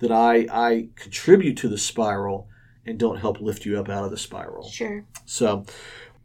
[0.00, 2.48] that I I contribute to the spiral
[2.84, 4.68] and don't help lift you up out of the spiral.
[4.68, 5.64] sure So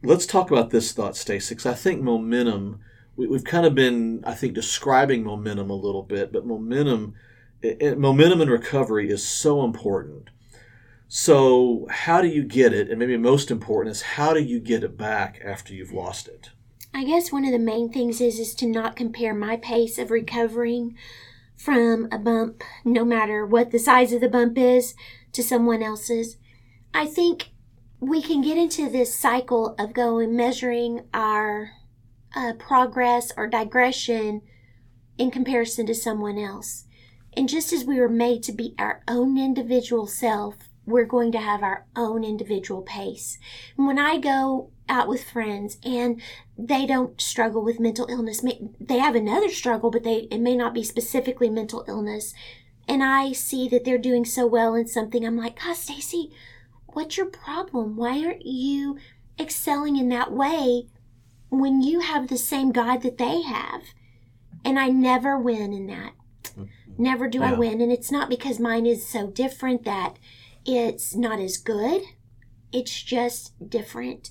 [0.02, 2.80] let's talk about this thought, Stacey, because I think momentum,
[3.16, 7.14] we, we've kind of been, I think, describing momentum a little bit, but momentum,
[7.62, 10.30] it- momentum and recovery is so important.
[11.06, 12.88] So, how do you get it?
[12.88, 16.50] And maybe most important is how do you get it back after you've lost it?
[16.96, 20.12] I guess one of the main things is is to not compare my pace of
[20.12, 20.96] recovering
[21.56, 24.94] from a bump, no matter what the size of the bump is,
[25.32, 26.36] to someone else's.
[26.94, 27.50] I think
[27.98, 31.72] we can get into this cycle of going measuring our
[32.36, 34.42] uh, progress or digression
[35.18, 36.84] in comparison to someone else.
[37.36, 40.54] And just as we were made to be our own individual self,
[40.86, 43.38] we're going to have our own individual pace.
[43.74, 46.20] When I go out with friends and
[46.56, 48.44] they don't struggle with mental illness,
[48.80, 52.34] they have another struggle, but they it may not be specifically mental illness.
[52.86, 55.24] And I see that they're doing so well in something.
[55.24, 56.30] I'm like, God, Stacy,
[56.86, 57.96] what's your problem?
[57.96, 58.98] Why aren't you
[59.38, 60.86] excelling in that way
[61.48, 63.82] when you have the same God that they have?
[64.64, 66.12] And I never win in that.
[66.96, 67.80] Never do I win.
[67.80, 70.16] And it's not because mine is so different that
[70.64, 72.02] it's not as good.
[72.72, 74.30] It's just different.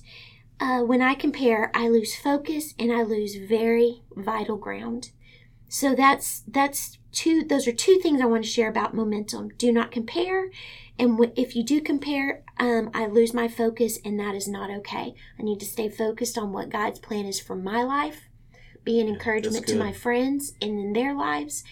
[0.64, 5.10] Uh, when I compare, I lose focus and I lose very vital ground.
[5.68, 7.44] So that's that's two.
[7.44, 9.50] Those are two things I want to share about momentum.
[9.58, 10.50] Do not compare,
[10.98, 14.70] and wh- if you do compare, um, I lose my focus, and that is not
[14.70, 15.14] okay.
[15.38, 18.22] I need to stay focused on what God's plan is for my life,
[18.84, 21.62] be an encouragement to my friends and in their lives,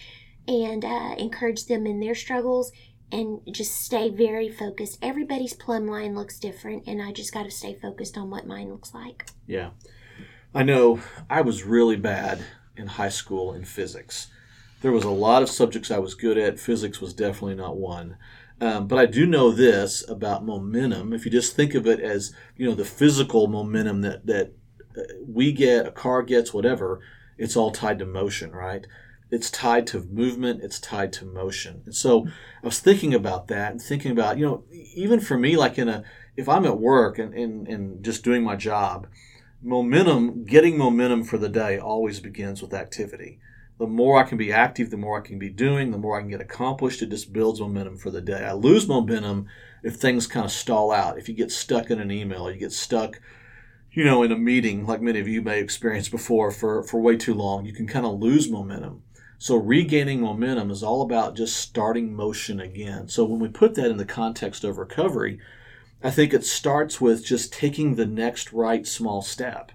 [0.47, 2.71] and uh, encourage them in their struggles,
[3.11, 4.97] and just stay very focused.
[5.01, 8.69] Everybody's plumb line looks different, and I just got to stay focused on what mine
[8.69, 9.27] looks like.
[9.45, 9.71] Yeah.
[10.55, 12.43] I know I was really bad
[12.75, 14.27] in high school in physics.
[14.81, 16.59] There was a lot of subjects I was good at.
[16.59, 18.17] Physics was definitely not one.
[18.61, 21.13] Um, but I do know this about momentum.
[21.13, 24.53] If you just think of it as, you know, the physical momentum that, that
[24.97, 27.01] uh, we get, a car gets, whatever,
[27.37, 28.85] it's all tied to motion, right?
[29.33, 31.81] It's tied to movement, it's tied to motion.
[31.85, 32.27] And so
[32.61, 34.63] I was thinking about that and thinking about, you know,
[34.95, 36.03] even for me, like in a,
[36.37, 39.07] if I'm at work and, and, and just doing my job,
[39.63, 43.39] momentum, getting momentum for the day always begins with activity.
[43.79, 46.21] The more I can be active, the more I can be doing, the more I
[46.21, 47.01] can get accomplished.
[47.01, 48.45] It just builds momentum for the day.
[48.45, 49.47] I lose momentum
[49.81, 51.17] if things kind of stall out.
[51.17, 53.19] If you get stuck in an email, or you get stuck,
[53.91, 57.17] you know, in a meeting, like many of you may experience before, for, for way
[57.17, 59.01] too long, you can kind of lose momentum.
[59.43, 63.09] So regaining momentum is all about just starting motion again.
[63.09, 65.37] So when we put that in the context of recovery,
[66.01, 69.73] I think it starts with just taking the next right small step.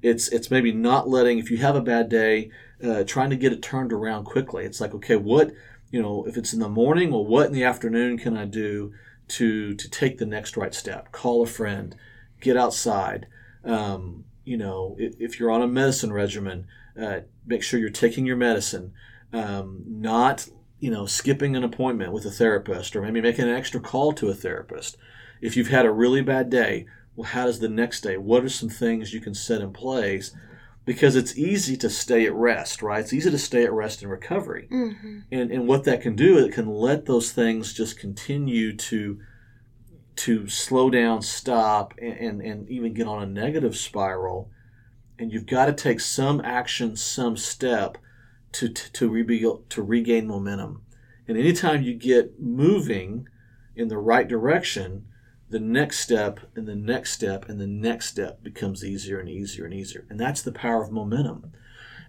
[0.00, 2.52] It's it's maybe not letting if you have a bad day,
[2.84, 4.64] uh, trying to get it turned around quickly.
[4.64, 5.50] It's like okay, what
[5.90, 8.92] you know, if it's in the morning, well, what in the afternoon can I do
[9.30, 11.10] to to take the next right step?
[11.10, 11.96] Call a friend,
[12.40, 13.26] get outside.
[13.64, 18.24] Um, you know, if, if you're on a medicine regimen, uh, make sure you're taking
[18.24, 18.92] your medicine.
[19.32, 23.80] Um, not you know skipping an appointment with a therapist or maybe making an extra
[23.80, 24.96] call to a therapist
[25.40, 26.86] if you've had a really bad day,
[27.16, 28.16] well, how does the next day?
[28.16, 30.34] What are some things you can set in place?
[30.84, 33.00] Because it's easy to stay at rest, right?
[33.00, 34.68] It's easy to stay at rest in recovery.
[34.70, 35.20] Mm-hmm.
[35.30, 39.20] And, and what that can do, it can let those things just continue to
[40.16, 44.50] to slow down, stop, and, and, and even get on a negative spiral.
[45.20, 48.00] And you've got to take some action, some step to
[48.52, 50.82] to, to, rebuild, to regain momentum.
[51.28, 53.28] And anytime you get moving
[53.76, 55.06] in the right direction,
[55.48, 59.64] the next step and the next step and the next step becomes easier and easier
[59.64, 60.06] and easier.
[60.08, 61.52] And that's the power of momentum.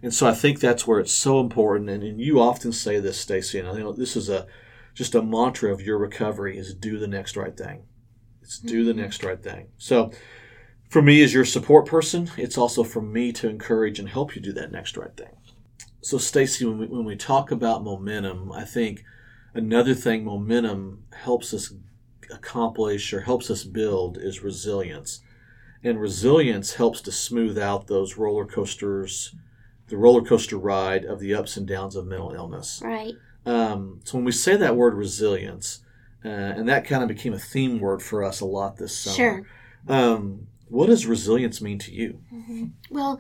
[0.02, 1.90] And so I think that's where it's so important.
[1.90, 4.48] And, and you often say this, Stacy, and I know this is a
[4.94, 7.84] just a mantra of your recovery is do the next right thing.
[8.42, 9.02] It's do the mm-hmm.
[9.02, 9.68] next right thing.
[9.78, 10.12] So
[10.92, 14.42] for me as your support person, it's also for me to encourage and help you
[14.42, 15.34] do that next right thing.
[16.02, 19.06] So Stacy, when we, when we talk about momentum, I think
[19.54, 21.74] another thing momentum helps us
[22.30, 25.22] accomplish or helps us build is resilience.
[25.82, 29.34] And resilience helps to smooth out those roller coasters,
[29.88, 32.82] the roller coaster ride of the ups and downs of mental illness.
[32.84, 33.14] Right.
[33.46, 35.86] Um, so when we say that word resilience,
[36.26, 39.16] uh, and that kind of became a theme word for us a lot this summer.
[39.16, 39.48] Sure.
[39.88, 42.22] Um, what does resilience mean to you?
[42.34, 42.66] Mm-hmm.
[42.90, 43.20] Well,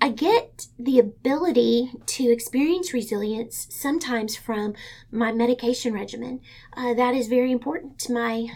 [0.00, 4.74] I get the ability to experience resilience sometimes from
[5.10, 6.40] my medication regimen.
[6.76, 8.46] Uh, that is very important to my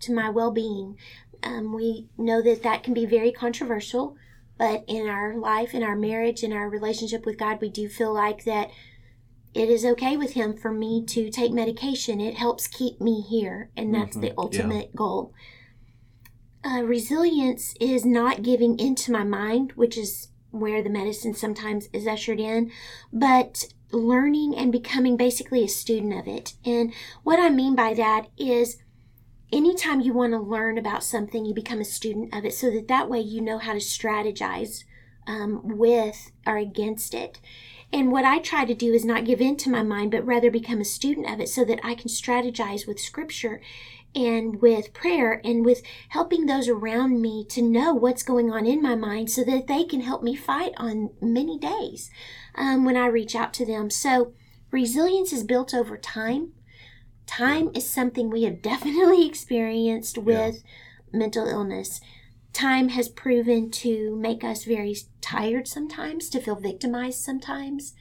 [0.00, 0.98] to my well-being.
[1.42, 4.16] Um, we know that that can be very controversial,
[4.58, 8.12] but in our life, in our marriage, in our relationship with God, we do feel
[8.12, 8.68] like that
[9.54, 12.20] it is okay with Him for me to take medication.
[12.20, 14.20] It helps keep me here, and that's mm-hmm.
[14.20, 14.96] the ultimate yeah.
[14.96, 15.32] goal.
[16.66, 22.08] Uh, resilience is not giving into my mind, which is where the medicine sometimes is
[22.08, 22.72] ushered in,
[23.12, 26.54] but learning and becoming basically a student of it.
[26.64, 28.78] And what I mean by that is
[29.52, 32.88] anytime you want to learn about something, you become a student of it so that
[32.88, 34.82] that way you know how to strategize
[35.28, 37.40] um, with or against it.
[37.92, 40.50] And what I try to do is not give in to my mind, but rather
[40.50, 43.60] become a student of it so that I can strategize with scripture
[44.16, 48.80] and with prayer and with helping those around me to know what's going on in
[48.80, 52.10] my mind so that they can help me fight on many days
[52.54, 53.90] um, when I reach out to them.
[53.90, 54.32] So,
[54.70, 56.52] resilience is built over time.
[57.26, 61.18] Time is something we have definitely experienced with yeah.
[61.18, 62.00] mental illness.
[62.54, 67.92] Time has proven to make us very tired sometimes, to feel victimized sometimes.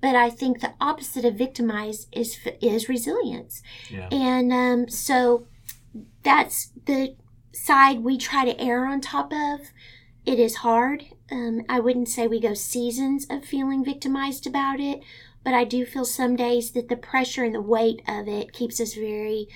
[0.00, 3.62] But I think the opposite of victimized is is resilience.
[3.90, 4.08] Yeah.
[4.12, 5.48] And um, so
[6.26, 7.14] that's the
[7.52, 9.60] side we try to err on top of.
[10.26, 11.04] It is hard.
[11.30, 15.02] Um, I wouldn't say we go seasons of feeling victimized about it,
[15.44, 18.80] but I do feel some days that the pressure and the weight of it keeps
[18.80, 19.46] us very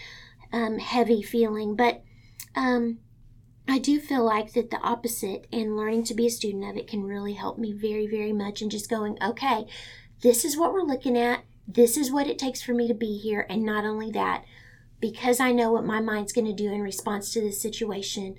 [0.52, 1.74] um, heavy feeling.
[1.74, 2.04] But
[2.54, 2.98] um,
[3.66, 6.86] I do feel like that the opposite and learning to be a student of it
[6.86, 8.62] can really help me very, very much.
[8.62, 9.66] And just going, okay,
[10.22, 11.42] this is what we're looking at.
[11.66, 13.44] This is what it takes for me to be here.
[13.50, 14.44] And not only that,
[15.00, 18.36] because I know what my mind's going to do in response to this situation,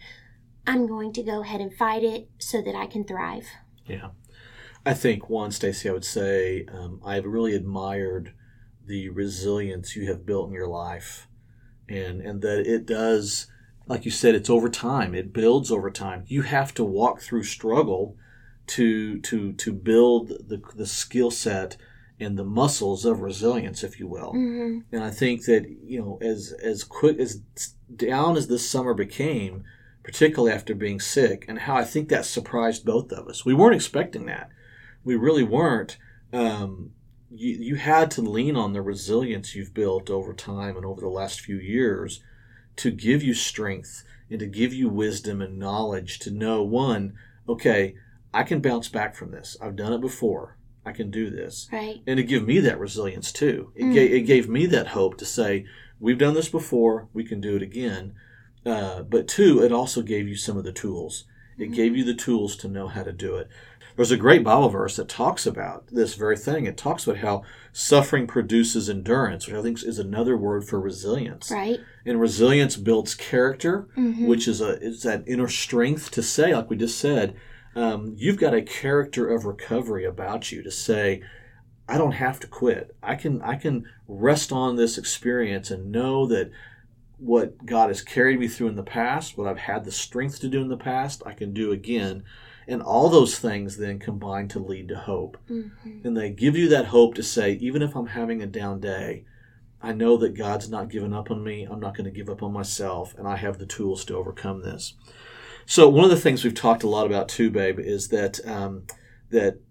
[0.66, 3.48] I'm going to go ahead and fight it so that I can thrive.
[3.86, 4.10] Yeah.
[4.86, 8.34] I think, one, Stacy, I would say um, I've really admired
[8.86, 11.28] the resilience you have built in your life
[11.88, 13.48] and, and that it does,
[13.86, 15.14] like you said, it's over time.
[15.14, 16.24] It builds over time.
[16.28, 18.18] You have to walk through struggle
[18.68, 21.78] to, to, to build the, the skill set
[22.22, 24.34] and the muscles of resilience, if you will.
[24.34, 24.80] Mm-hmm.
[24.92, 27.42] And I think that you know, as as quick as
[27.94, 29.64] down as this summer became,
[30.04, 33.44] particularly after being sick, and how I think that surprised both of us.
[33.44, 34.50] We weren't expecting that.
[35.04, 35.98] We really weren't.
[36.32, 36.92] Um,
[37.30, 41.10] you, you had to lean on the resilience you've built over time and over the
[41.10, 42.22] last few years
[42.78, 47.14] to give you strength and to give you wisdom and knowledge to know one,
[47.48, 47.96] okay,
[48.34, 49.58] I can bounce back from this.
[49.62, 50.58] I've done it before.
[50.86, 51.70] I can do this.
[51.72, 52.02] Right.
[52.08, 53.72] And it gave me that resilience too.
[53.76, 53.94] It, mm.
[53.94, 55.66] gave, it gave me that hope to say,
[56.00, 58.14] we've done this before, we can do it again.
[58.66, 61.26] Uh, but two, it also gave you some of the tools.
[61.58, 63.48] It mm gave you the tools to know how to do it.
[63.96, 66.66] There's a great Bible verse that talks about this very thing.
[66.66, 71.52] It talks about how suffering produces endurance, which I think is another word for resilience.
[71.52, 71.80] Right.
[72.06, 74.28] And resilience builds character, mm-hmm.
[74.28, 77.36] which is a is that inner strength to say, like we just said,
[77.76, 81.22] um, you've got a character of recovery about you to say,
[81.88, 82.96] I don't have to quit.
[83.04, 86.52] I can I can rest on this experience and know that
[87.18, 90.48] what God has carried me through in the past, what I've had the strength to
[90.48, 92.24] do in the past, I can do again.
[92.68, 95.38] And all those things then combine to lead to hope.
[95.50, 96.08] Mm-hmm.
[96.08, 99.26] And they give you that hope to say, even if I'm having a down day,
[99.82, 101.64] I know that God's not given up on me.
[101.64, 104.62] I'm not going to give up on myself, and I have the tools to overcome
[104.62, 104.94] this.
[105.72, 108.84] So one of the things we've talked a lot about too, babe, is that um,
[109.30, 109.62] that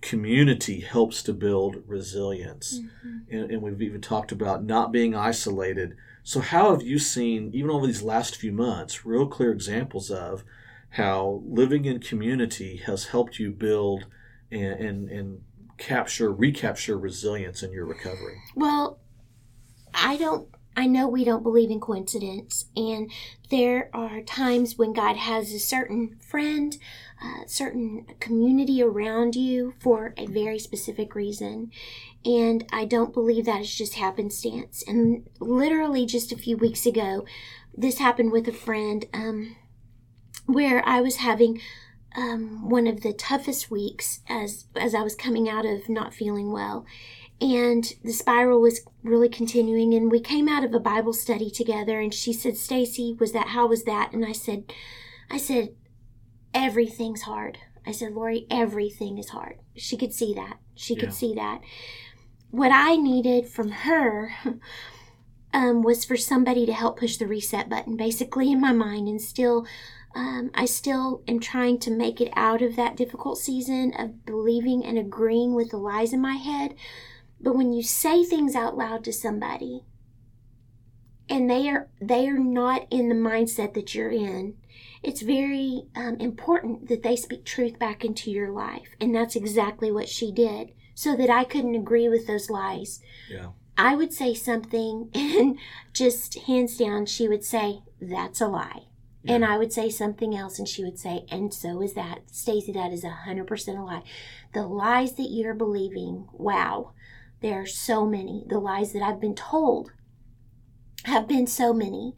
[0.00, 3.34] community helps to build resilience, mm-hmm.
[3.34, 5.96] and, and, we've even talked about not being isolated.
[6.22, 10.44] So how have you seen, even over these last few months, real clear examples of
[10.90, 14.06] how living in community has helped you build
[14.52, 15.40] and and, and
[15.76, 18.40] capture, recapture resilience in your recovery?
[18.54, 19.00] Well,
[19.92, 23.10] I don't I know we don't believe in coincidence, and
[23.50, 26.76] there are times when God has a certain friend,
[27.22, 31.70] a certain community around you for a very specific reason.
[32.24, 34.82] And I don't believe that is just happenstance.
[34.86, 37.26] And literally just a few weeks ago,
[37.76, 39.56] this happened with a friend um,
[40.46, 41.60] where I was having
[42.16, 46.52] um, one of the toughest weeks as as I was coming out of not feeling
[46.52, 46.84] well
[47.42, 52.00] and the spiral was really continuing and we came out of a bible study together
[52.00, 54.12] and she said stacy was that how was that?
[54.12, 54.72] And i said
[55.30, 55.70] i said
[56.54, 57.58] everything's hard.
[57.84, 59.56] I said lori everything is hard.
[59.74, 60.58] She could see that.
[60.74, 61.60] She could see that.
[62.50, 64.34] What i needed from her
[65.52, 69.20] um, was for somebody to help push the reset button basically in my mind and
[69.20, 69.66] still
[70.14, 74.84] um, I still am trying to make it out of that difficult season of believing
[74.84, 76.74] and agreeing with the lies in my head,
[77.42, 79.82] but when you say things out loud to somebody
[81.28, 84.54] and they are they are not in the mindset that you're in,
[85.02, 89.90] it's very um, important that they speak truth back into your life, and that's exactly
[89.90, 90.72] what she did.
[90.94, 93.00] So that I couldn't agree with those lies.
[93.28, 93.48] Yeah.
[93.78, 95.58] I would say something, and
[95.92, 98.82] just hands down, she would say, "That's a lie."
[99.22, 99.34] Yeah.
[99.34, 102.22] And I would say something else, and she would say, and so is that.
[102.32, 104.02] Stacy, that is a 100% a lie.
[104.52, 106.90] The lies that you're believing, wow,
[107.42, 108.44] there are so many.
[108.48, 109.92] The lies that I've been told
[111.04, 112.14] have been so many.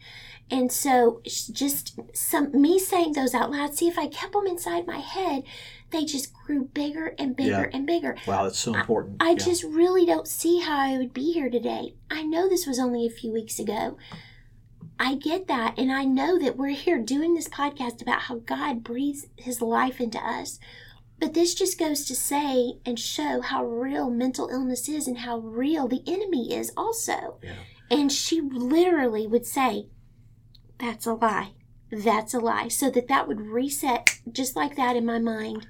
[0.51, 4.87] And so just some me saying those out loud, see if I kept them inside
[4.87, 5.43] my head,
[5.91, 7.77] they just grew bigger and bigger yeah.
[7.77, 8.16] and bigger.
[8.27, 9.16] Wow, that's so important.
[9.20, 9.37] I, I yeah.
[9.37, 11.95] just really don't see how I would be here today.
[12.11, 13.97] I know this was only a few weeks ago.
[14.99, 15.79] I get that.
[15.79, 20.01] And I know that we're here doing this podcast about how God breathes his life
[20.01, 20.61] into us.
[21.21, 25.39] But this just goes to say and show how real mental illness is and how
[25.39, 27.39] real the enemy is also.
[27.43, 27.55] Yeah.
[27.91, 29.89] And she literally would say,
[30.79, 31.53] That's a lie.
[31.91, 32.69] That's a lie.
[32.69, 35.67] So that that would reset just like that in my mind.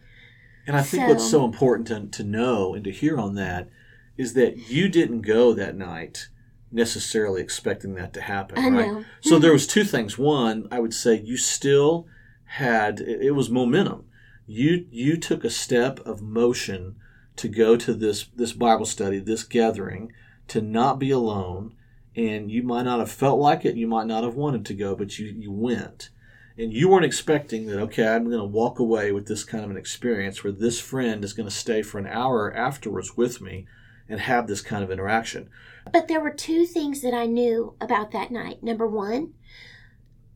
[0.66, 3.68] And I think so, what's so important to, to know and to hear on that
[4.16, 6.28] is that you didn't go that night
[6.72, 8.92] necessarily expecting that to happen, I right?
[8.92, 9.04] Know.
[9.20, 9.54] So there hmm.
[9.54, 10.16] was two things.
[10.16, 12.06] One, I would say you still
[12.44, 14.06] had it was momentum
[14.46, 16.96] you you took a step of motion
[17.36, 20.12] to go to this this Bible study, this gathering,
[20.48, 21.74] to not be alone.
[22.16, 24.94] And you might not have felt like it, you might not have wanted to go,
[24.94, 26.10] but you, you went.
[26.56, 29.70] And you weren't expecting that, okay, I'm going to walk away with this kind of
[29.70, 33.66] an experience where this friend is going to stay for an hour afterwards with me
[34.08, 35.50] and have this kind of interaction.
[35.92, 38.62] But there were two things that I knew about that night.
[38.62, 39.34] Number one,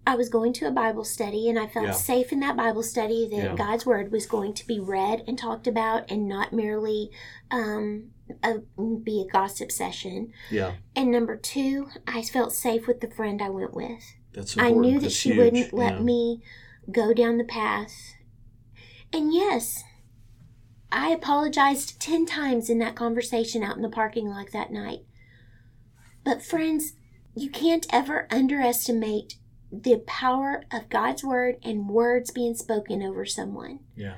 [0.09, 1.93] I was going to a Bible study and I felt yeah.
[1.93, 3.55] safe in that Bible study that yeah.
[3.55, 7.11] God's word was going to be read and talked about and not merely
[7.51, 8.61] um, a,
[9.05, 10.33] be a gossip session.
[10.51, 10.73] Yeah.
[10.97, 14.03] And number two, I felt safe with the friend I went with.
[14.33, 14.77] That's important.
[14.79, 15.39] I knew that she huge.
[15.39, 16.01] wouldn't let yeah.
[16.01, 16.43] me
[16.91, 18.15] go down the path.
[19.13, 19.85] And yes,
[20.91, 25.01] I apologized 10 times in that conversation out in the parking lot that night.
[26.25, 26.95] But friends,
[27.35, 29.35] you can't ever underestimate
[29.71, 33.81] the power of God's word and words being spoken over someone.
[33.95, 34.15] Yeah.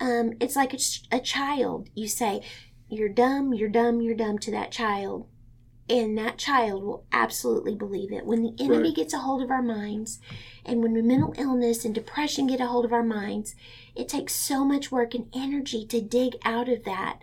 [0.00, 0.78] Um, it's like a,
[1.12, 1.88] a child.
[1.94, 2.42] You say,
[2.88, 5.28] You're dumb, you're dumb, you're dumb to that child.
[5.88, 8.24] And that child will absolutely believe it.
[8.24, 8.96] When the enemy right.
[8.96, 10.18] gets a hold of our minds,
[10.64, 13.54] and when mental illness and depression get a hold of our minds,
[13.94, 17.18] it takes so much work and energy to dig out of that.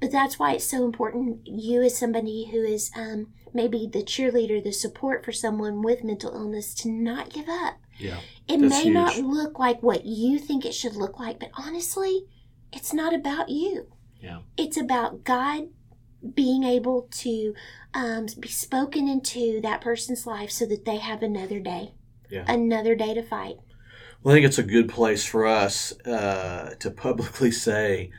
[0.00, 1.40] But that's why it's so important.
[1.44, 6.34] You, as somebody who is um, maybe the cheerleader, the support for someone with mental
[6.34, 7.78] illness to not give up.
[7.98, 8.20] Yeah.
[8.48, 8.94] It may huge.
[8.94, 12.26] not look like what you think it should look like, but honestly,
[12.72, 13.88] it's not about you.
[14.20, 14.40] Yeah.
[14.56, 15.68] It's about God
[16.34, 17.54] being able to
[17.94, 21.94] um, be spoken into that person's life so that they have another day.
[22.30, 22.44] Yeah.
[22.46, 23.56] Another day to fight.
[24.22, 28.10] Well, I think it's a good place for us uh, to publicly say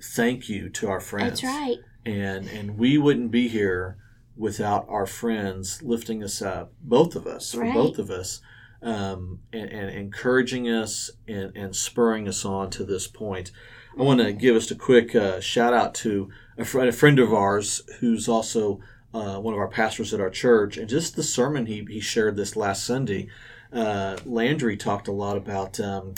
[0.00, 1.40] thank you to our friends.
[1.40, 1.78] That's right.
[2.06, 3.98] And and we wouldn't be here
[4.36, 7.74] without our friends lifting us up, both of us, right.
[7.74, 8.40] both of us,
[8.82, 13.50] um, and, and, encouraging us and, and, spurring us on to this point.
[13.98, 17.18] I want to give us a quick uh, shout out to a, fr- a, friend
[17.18, 18.80] of ours who's also
[19.12, 22.36] uh, one of our pastors at our church, and just the sermon he, he shared
[22.36, 23.28] this last Sunday.
[23.70, 26.14] Uh, Landry talked a lot about um,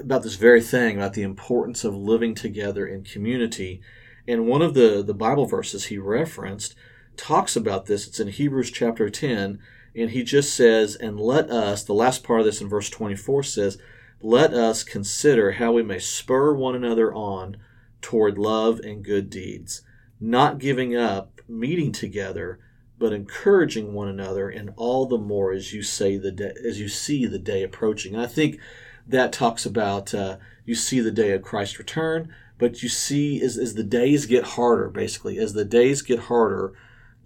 [0.00, 3.80] about this very thing, about the importance of living together in community.
[4.26, 6.74] And one of the, the Bible verses he referenced
[7.18, 8.06] talks about this.
[8.06, 9.58] It's in Hebrews chapter 10,
[9.94, 13.42] and he just says, And let us, the last part of this in verse 24
[13.42, 13.78] says,
[14.22, 17.56] Let us consider how we may spur one another on
[18.00, 19.82] toward love and good deeds,
[20.20, 22.60] not giving up meeting together,
[22.98, 26.88] but encouraging one another, and all the more as you say the day, as you
[26.88, 28.14] see the day approaching.
[28.14, 28.58] And I think
[29.06, 33.56] that talks about uh, you see the day of Christ's return, but you see as,
[33.56, 36.74] as the days get harder, basically, as the days get harder,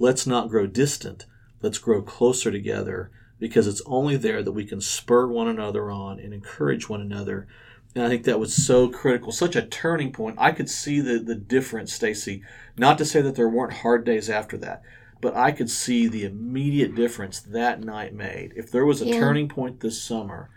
[0.02, 1.26] let's not grow distant.
[1.62, 6.18] Let's grow closer together because it's only there that we can spur one another on
[6.18, 7.46] and encourage one another.
[7.94, 10.36] And I think that was so critical, such a turning point.
[10.38, 12.42] I could see the, the difference, Stacy.
[12.76, 14.82] Not to say that there weren't hard days after that,
[15.20, 18.54] but I could see the immediate difference that night made.
[18.56, 19.20] If there was a yeah.
[19.20, 20.50] turning point this summer,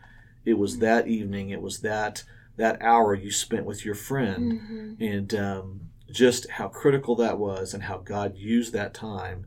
[0.43, 1.51] it was that evening.
[1.51, 2.23] It was that
[2.57, 5.03] that hour you spent with your friend, mm-hmm.
[5.03, 5.81] and um,
[6.11, 9.45] just how critical that was, and how God used that time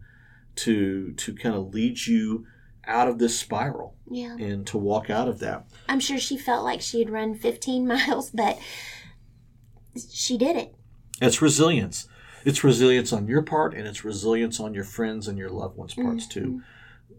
[0.56, 2.46] to to kind of lead you
[2.88, 4.34] out of this spiral yeah.
[4.38, 5.66] and to walk out of that.
[5.88, 8.58] I'm sure she felt like she had run 15 miles, but
[10.10, 10.74] she did it.
[11.20, 12.08] It's resilience.
[12.44, 15.94] It's resilience on your part and it's resilience on your friends and your loved ones'
[15.94, 16.40] parts mm-hmm.
[16.40, 16.62] too.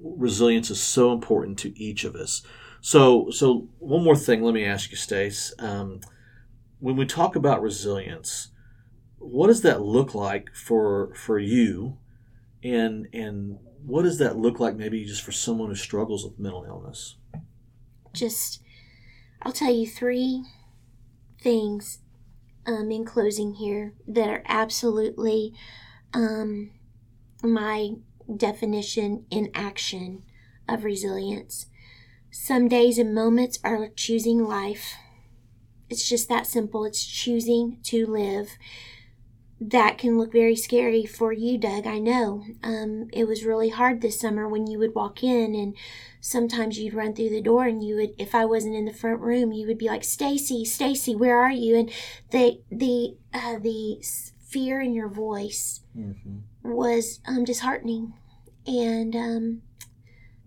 [0.02, 2.42] Resilience is so important to each of us.
[2.82, 5.54] So, so one more thing, let me ask you, Stace.
[5.60, 6.00] Um,
[6.80, 8.50] when we talk about resilience,
[9.20, 11.97] what does that look like for for you,
[12.63, 16.65] and and what does that look like maybe just for someone who struggles with mental
[16.65, 17.15] illness?
[18.13, 18.61] Just,
[19.41, 20.43] I'll tell you three
[21.41, 21.99] things
[22.65, 25.53] um, in closing here that are absolutely
[26.13, 26.72] um,
[27.43, 27.91] my
[28.36, 30.24] definition in action
[30.67, 31.67] of resilience.
[32.32, 34.95] Some days and moments are choosing life.
[35.89, 36.86] It's just that simple.
[36.86, 38.49] It's choosing to live
[39.62, 41.86] that can look very scary for you, Doug.
[41.86, 42.45] I know.
[42.64, 45.76] Um, it was really hard this summer when you would walk in, and
[46.22, 49.20] sometimes you'd run through the door, and you would, if I wasn't in the front
[49.20, 51.91] room, you would be like, "Stacy, Stacy, where are you?" And
[52.32, 54.01] the the uh, the
[54.47, 56.38] fear in your voice mm-hmm.
[56.64, 58.14] was um, disheartening,
[58.66, 59.62] and um,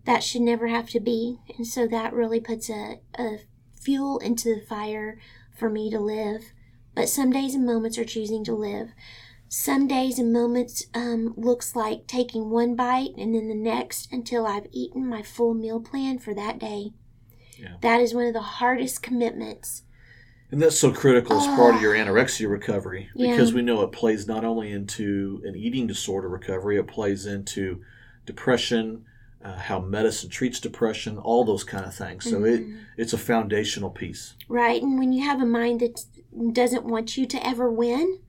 [0.07, 1.39] that should never have to be.
[1.59, 3.41] And so that really puts a, a
[3.79, 5.19] fuel into the fire
[5.55, 6.53] for me to live
[6.95, 8.91] but some days and moments are choosing to live.
[9.49, 14.47] Some days and moments um, looks like taking one bite and then the next until
[14.47, 16.93] I've eaten my full meal plan for that day.
[17.59, 17.77] Yeah.
[17.83, 19.83] That is one of the hardest commitments.
[20.51, 23.57] And that's so critical as part of your anorexia recovery because yeah.
[23.57, 27.83] we know it plays not only into an eating disorder recovery, it plays into
[28.27, 29.05] depression,
[29.43, 32.25] uh, how medicine treats depression, all those kind of things.
[32.25, 32.75] So mm-hmm.
[32.75, 34.35] it it's a foundational piece.
[34.49, 36.05] Right, and when you have a mind that
[36.53, 38.21] doesn't want you to ever win,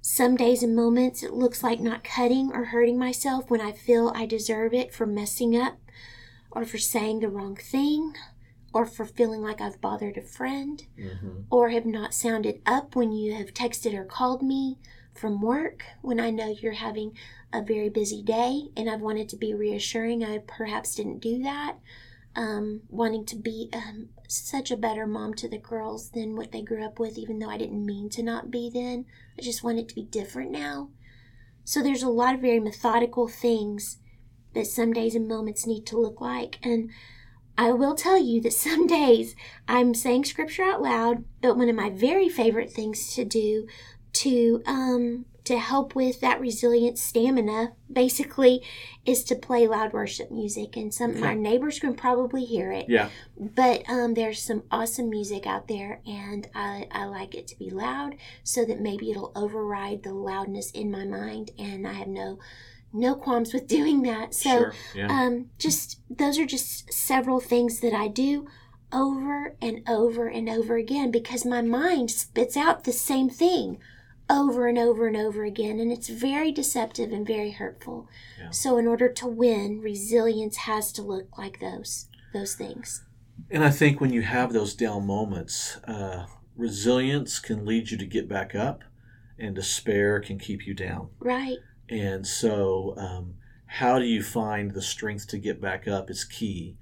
[0.00, 4.12] some days and moments it looks like not cutting or hurting myself when I feel
[4.14, 5.78] I deserve it for messing up,
[6.50, 8.14] or for saying the wrong thing,
[8.74, 11.42] or for feeling like I've bothered a friend, mm-hmm.
[11.50, 14.78] or have not sounded up when you have texted or called me
[15.14, 17.16] from work when I know you're having
[17.52, 20.24] a very busy day and I've wanted to be reassuring.
[20.24, 21.76] I perhaps didn't do that.
[22.34, 26.62] Um, wanting to be um, such a better mom to the girls than what they
[26.62, 29.04] grew up with, even though I didn't mean to not be then.
[29.38, 30.88] I just want it to be different now.
[31.64, 33.98] So there's a lot of very methodical things
[34.54, 36.58] that some days and moments need to look like.
[36.62, 36.90] And
[37.56, 39.34] I will tell you that some days
[39.68, 43.66] I'm saying scripture out loud, but one of my very favorite things to do
[44.14, 48.62] to um to help with that resilient stamina basically
[49.04, 51.20] is to play loud worship music and some okay.
[51.20, 56.00] my neighbors can probably hear it yeah but um, there's some awesome music out there
[56.06, 60.70] and I, I like it to be loud so that maybe it'll override the loudness
[60.70, 62.38] in my mind and i have no
[62.92, 64.74] no qualms with doing that so sure.
[64.94, 65.06] yeah.
[65.08, 68.46] um, just those are just several things that i do
[68.92, 73.78] over and over and over again because my mind spits out the same thing
[74.32, 78.08] over and over and over again, and it's very deceptive and very hurtful.
[78.38, 78.50] Yeah.
[78.50, 83.04] So, in order to win, resilience has to look like those those things.
[83.50, 86.26] And I think when you have those down moments, uh,
[86.56, 88.82] resilience can lead you to get back up,
[89.38, 91.10] and despair can keep you down.
[91.20, 91.58] Right.
[91.90, 93.34] And so, um,
[93.66, 96.76] how do you find the strength to get back up is key.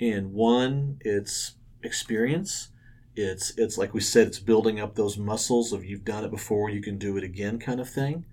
[0.00, 2.68] And one, it's experience
[3.14, 6.70] it's it's like we said, it's building up those muscles of you've done it before,
[6.70, 8.24] you can do it again kind of thing.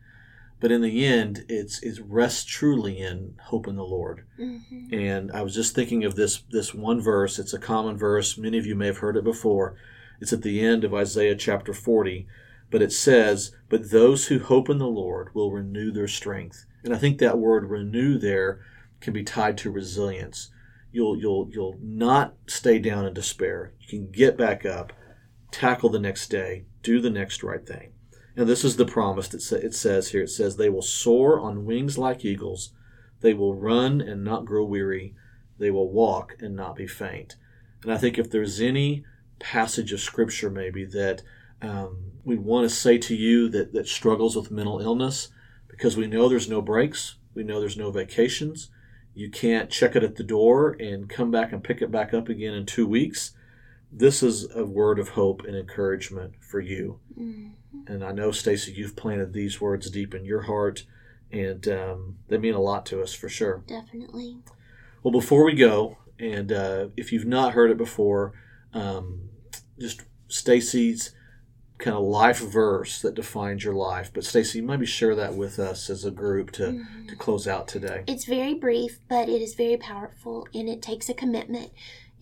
[0.59, 4.25] But in the end, it's it rests truly in hope in the Lord.
[4.37, 4.93] Mm-hmm.
[4.93, 7.39] And I was just thinking of this this one verse.
[7.39, 8.37] It's a common verse.
[8.37, 9.75] Many of you may have heard it before.
[10.21, 12.27] It's at the end of Isaiah chapter 40,
[12.69, 16.93] but it says, "But those who hope in the Lord will renew their strength." And
[16.93, 18.59] I think that word renew there
[18.99, 20.51] can be tied to resilience
[20.91, 23.73] you'll you'll you'll not stay down in despair.
[23.79, 24.93] You can get back up,
[25.51, 27.93] tackle the next day, do the next right thing.
[28.35, 30.23] And this is the promise that it says here.
[30.23, 32.71] It says, They will soar on wings like eagles.
[33.21, 35.13] They will run and not grow weary.
[35.57, 37.35] They will walk and not be faint.
[37.83, 39.03] And I think if there's any
[39.39, 41.21] passage of Scripture, maybe that
[41.61, 45.29] um, we want to say to you that, that struggles with mental illness,
[45.67, 48.69] because we know there's no breaks, we know there's no vacations.
[49.13, 52.29] You can't check it at the door and come back and pick it back up
[52.29, 53.31] again in two weeks.
[53.91, 56.99] This is a word of hope and encouragement for you.
[57.19, 57.49] Mm-hmm.
[57.87, 60.85] And I know, Stacy, you've planted these words deep in your heart,
[61.31, 63.63] and um, they mean a lot to us for sure.
[63.67, 64.37] Definitely.
[65.03, 68.33] Well, before we go, and uh, if you've not heard it before,
[68.73, 69.29] um,
[69.79, 71.11] just Stacy's
[71.79, 74.11] kind of life verse that defines your life.
[74.13, 77.07] But Stacy, maybe share that with us as a group to, mm-hmm.
[77.07, 78.03] to close out today.
[78.05, 81.71] It's very brief, but it is very powerful and it takes a commitment.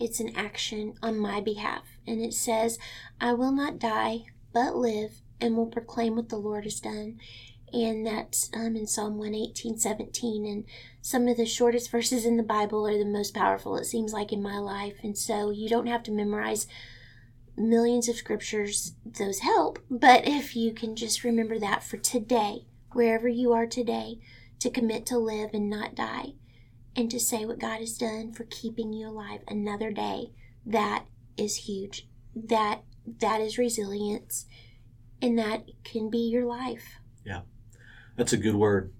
[0.00, 1.82] It's an action on my behalf.
[2.06, 2.78] And it says,
[3.20, 7.18] I will not die, but live and will proclaim what the Lord has done.
[7.72, 10.46] And that's um, in Psalm 118, 17.
[10.46, 10.64] And
[11.02, 14.32] some of the shortest verses in the Bible are the most powerful, it seems like,
[14.32, 14.98] in my life.
[15.02, 16.68] And so you don't have to memorize
[17.58, 19.78] millions of scriptures, those help.
[19.90, 24.18] But if you can just remember that for today, wherever you are today,
[24.60, 26.34] to commit to live and not die,
[26.96, 30.32] and to say what God has done for keeping you alive another day,
[30.66, 31.04] that
[31.36, 32.08] is huge.
[32.34, 32.82] That
[33.20, 34.46] that is resilience,
[35.22, 36.98] and that can be your life.
[37.24, 37.42] Yeah,
[38.16, 38.92] that's a good word.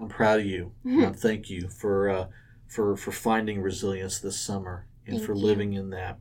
[0.00, 0.72] I'm proud of you.
[0.84, 1.12] Mm-hmm.
[1.12, 2.26] Thank you for uh,
[2.66, 5.40] for for finding resilience this summer and thank for you.
[5.40, 6.18] living in that.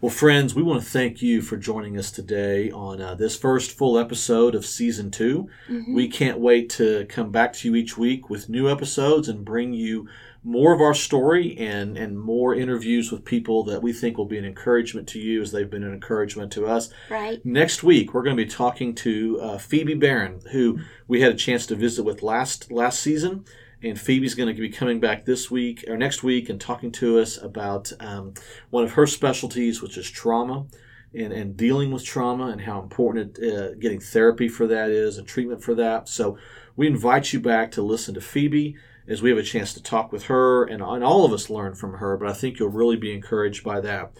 [0.00, 3.76] Well, friends, we want to thank you for joining us today on uh, this first
[3.76, 5.94] full episode of season 2 mm-hmm.
[5.94, 9.74] We can't wait to come back to you each week with new episodes and bring
[9.74, 10.08] you
[10.42, 14.38] more of our story and, and more interviews with people that we think will be
[14.38, 16.88] an encouragement to you as they've been an encouragement to us.
[17.10, 17.44] Right.
[17.44, 20.78] Next week, we're going to be talking to uh, Phoebe Barron, who
[21.08, 23.44] we had a chance to visit with last last season
[23.82, 27.18] and Phoebe's going to be coming back this week or next week and talking to
[27.18, 28.34] us about um,
[28.70, 30.66] one of her specialties, which is trauma
[31.14, 35.18] and, and dealing with trauma and how important it, uh, getting therapy for that is
[35.18, 36.08] and treatment for that.
[36.08, 36.38] So
[36.76, 38.76] we invite you back to listen to Phoebe
[39.08, 41.74] as we have a chance to talk with her and, and all of us learn
[41.74, 44.12] from her, but I think you'll really be encouraged by that.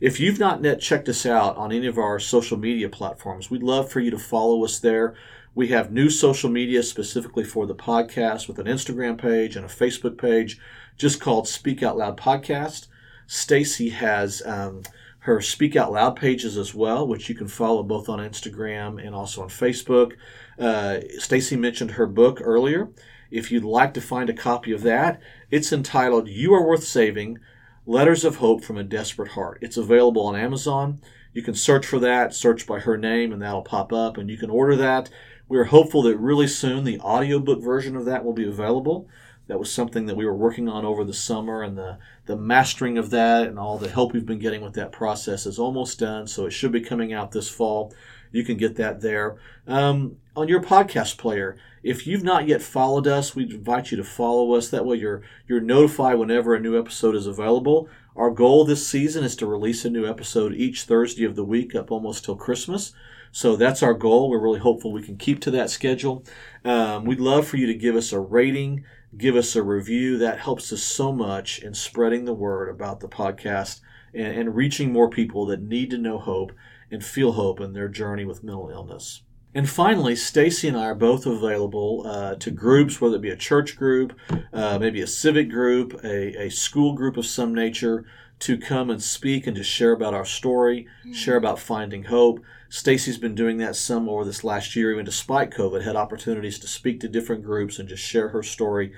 [0.00, 3.62] If you've not yet checked us out on any of our social media platforms, we'd
[3.62, 5.14] love for you to follow us there.
[5.54, 9.68] We have new social media specifically for the podcast with an Instagram page and a
[9.68, 10.58] Facebook page
[10.96, 12.86] just called Speak Out Loud Podcast.
[13.26, 14.82] Stacy has um,
[15.20, 19.14] her Speak Out Loud pages as well, which you can follow both on Instagram and
[19.14, 20.12] also on Facebook.
[20.58, 22.88] Uh, Stacy mentioned her book earlier.
[23.30, 27.38] If you'd like to find a copy of that, it's entitled You Are Worth Saving
[27.84, 29.58] Letters of Hope from a Desperate Heart.
[29.60, 31.00] It's available on Amazon.
[31.32, 34.36] You can search for that, search by her name, and that'll pop up, and you
[34.36, 35.10] can order that.
[35.48, 39.08] We're hopeful that really soon the audiobook version of that will be available.
[39.48, 42.96] That was something that we were working on over the summer, and the, the mastering
[42.96, 46.26] of that and all the help we've been getting with that process is almost done.
[46.26, 47.92] So it should be coming out this fall.
[48.30, 49.36] You can get that there.
[49.66, 54.04] Um, on your podcast player, if you've not yet followed us, we invite you to
[54.04, 54.70] follow us.
[54.70, 57.88] That way you're, you're notified whenever a new episode is available.
[58.14, 61.74] Our goal this season is to release a new episode each Thursday of the week
[61.74, 62.92] up almost till Christmas.
[63.30, 64.28] So that's our goal.
[64.28, 66.22] We're really hopeful we can keep to that schedule.
[66.62, 68.84] Um, we'd love for you to give us a rating,
[69.16, 70.18] give us a review.
[70.18, 73.80] That helps us so much in spreading the word about the podcast
[74.12, 76.52] and, and reaching more people that need to know hope
[76.90, 79.22] and feel hope in their journey with mental illness.
[79.54, 83.36] And finally, Stacy and I are both available uh, to groups, whether it be a
[83.36, 84.18] church group,
[84.52, 88.06] uh, maybe a civic group, a, a school group of some nature,
[88.40, 91.12] to come and speak and to share about our story, mm-hmm.
[91.12, 92.40] share about finding hope.
[92.70, 96.66] Stacy's been doing that some over this last year, even despite COVID, had opportunities to
[96.66, 98.92] speak to different groups and just share her story.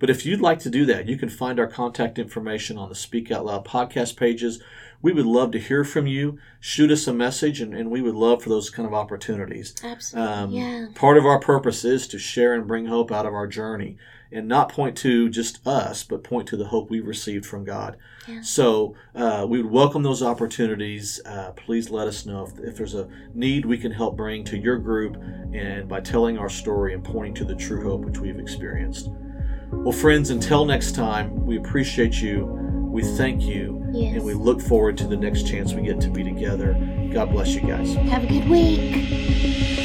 [0.00, 2.94] But if you'd like to do that, you can find our contact information on the
[2.94, 4.60] Speak Out Loud podcast pages.
[5.02, 6.38] We would love to hear from you.
[6.60, 9.74] Shoot us a message, and, and we would love for those kind of opportunities.
[9.82, 10.32] Absolutely.
[10.32, 10.86] Um, yeah.
[10.94, 13.96] Part of our purpose is to share and bring hope out of our journey
[14.32, 17.96] and not point to just us, but point to the hope we've received from God.
[18.28, 18.42] Yeah.
[18.42, 21.20] So uh, we would welcome those opportunities.
[21.26, 24.56] Uh, please let us know if, if there's a need we can help bring to
[24.56, 25.16] your group
[25.52, 29.08] and by telling our story and pointing to the true hope which we've experienced.
[29.72, 32.69] Well, friends, until next time, we appreciate you.
[32.90, 33.86] We thank you.
[33.92, 34.16] Yes.
[34.16, 36.74] And we look forward to the next chance we get to be together.
[37.12, 37.94] God bless you guys.
[37.94, 39.79] Have a good week.